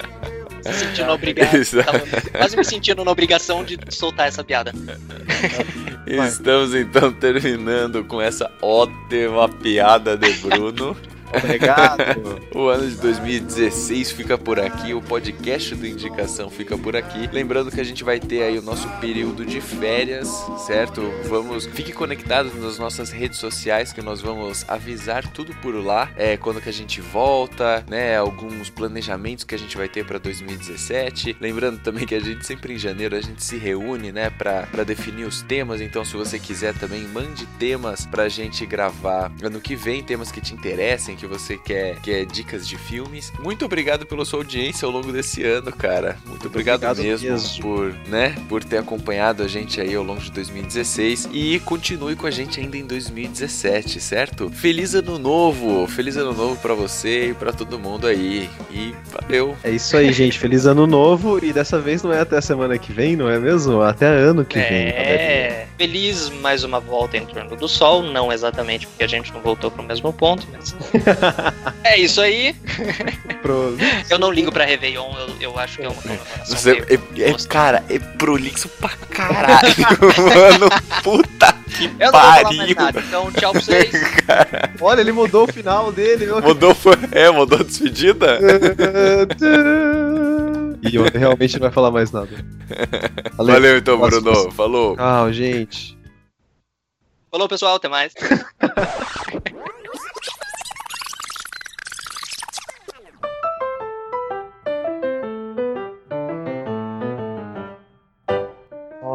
[0.65, 1.49] me sentindo obrigado.
[1.85, 1.99] Tava
[2.31, 4.73] quase me sentindo na obrigação de soltar essa piada.
[6.07, 10.95] Estamos então terminando com essa ótima piada de Bruno.
[11.37, 12.03] Obrigado.
[12.55, 17.29] o ano de 2016 fica por aqui, o podcast do Indicação fica por aqui.
[17.31, 20.29] Lembrando que a gente vai ter aí o nosso período de férias,
[20.65, 21.01] certo?
[21.27, 26.37] Vamos, fique conectado nas nossas redes sociais que nós vamos avisar tudo por lá, é
[26.37, 28.17] quando que a gente volta, né?
[28.17, 31.37] Alguns planejamentos que a gente vai ter para 2017.
[31.39, 35.25] Lembrando também que a gente sempre em janeiro a gente se reúne, né, para definir
[35.25, 35.81] os temas.
[35.81, 40.41] Então, se você quiser também mande temas pra gente gravar ano que vem, temas que
[40.41, 43.31] te interessem, que você quer, quer dicas de filmes.
[43.39, 46.17] Muito obrigado pela sua audiência ao longo desse ano, cara.
[46.25, 47.61] Muito obrigado, Obrigado mesmo, mesmo.
[47.61, 52.27] por, né, por ter acompanhado a gente aí ao longo de 2016 e continue com
[52.27, 54.49] a gente ainda em 2017, certo?
[54.49, 58.49] Feliz ano novo, feliz ano novo pra você e pra todo mundo aí.
[58.71, 59.55] E valeu.
[59.63, 60.37] É isso aí, gente.
[60.39, 61.43] Feliz ano novo.
[61.43, 63.81] E dessa vez não é até semana que vem, não é mesmo?
[63.81, 64.87] Até ano que vem.
[64.87, 69.41] É, feliz mais uma volta em torno do sol, não exatamente porque a gente não
[69.41, 70.75] voltou pro mesmo ponto, mas.
[71.83, 72.55] é isso aí.
[74.09, 76.45] Eu não ligo pra Réveillon, eu, eu acho que é uma comemoração.
[76.57, 76.71] Você,
[77.17, 79.69] é, é- cara, é prolixo pra caralho,
[80.17, 80.69] mano.
[81.03, 82.75] Puta que Eu não vou falar mais pariu.
[82.75, 83.91] nada, então tchau pra vocês.
[84.81, 86.25] Olha, ele mudou o final dele.
[86.25, 86.41] meu.
[86.41, 86.75] Mudou,
[87.11, 88.39] é, mudou a despedida?
[90.89, 92.29] E eu realmente não vai falar mais nada.
[93.37, 94.21] Valeu então, Próximo.
[94.21, 94.51] Bruno.
[94.51, 94.95] Falou.
[94.95, 95.97] Tchau, gente.
[97.31, 98.13] Falou, pessoal, até mais.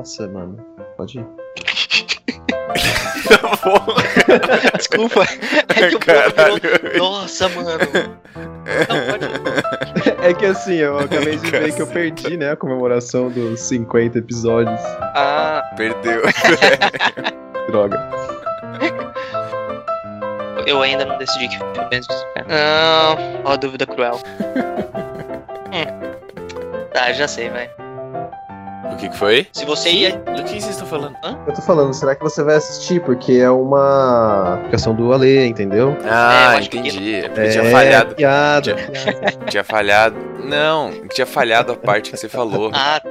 [0.08, 0.56] Nossa, mano.
[0.96, 1.26] Pode ir.
[4.74, 5.22] Desculpa.
[5.76, 6.58] É que o Caralho.
[6.60, 7.68] Bruno- Nossa, mano.
[10.22, 14.18] É que assim, eu acabei de ver que eu perdi, né, a comemoração dos 50
[14.18, 14.78] episódios.
[15.14, 16.22] Ah, Perdeu.
[17.70, 17.98] Droga.
[20.66, 21.78] eu ainda não decidi que filme
[22.36, 22.42] é.
[22.46, 24.18] Não, ó, dúvida cruel.
[25.70, 25.84] Hum.
[26.94, 27.70] Tá, já sei, vai.
[28.92, 29.46] O que, que foi?
[29.52, 30.16] Se você ia.
[30.16, 31.16] Do que vocês estão falando?
[31.46, 33.00] Eu tô falando, será que você vai assistir?
[33.00, 35.96] Porque é uma aplicação do Ale, entendeu?
[36.04, 37.14] Ah, É, eu acho que entendi.
[37.16, 38.14] É porque É, tinha falhado.
[38.14, 38.74] piada.
[38.74, 40.16] Tinha, tinha falhado.
[40.44, 42.70] Não, tinha falhado a parte que você falou.
[42.72, 43.10] Ah, tá.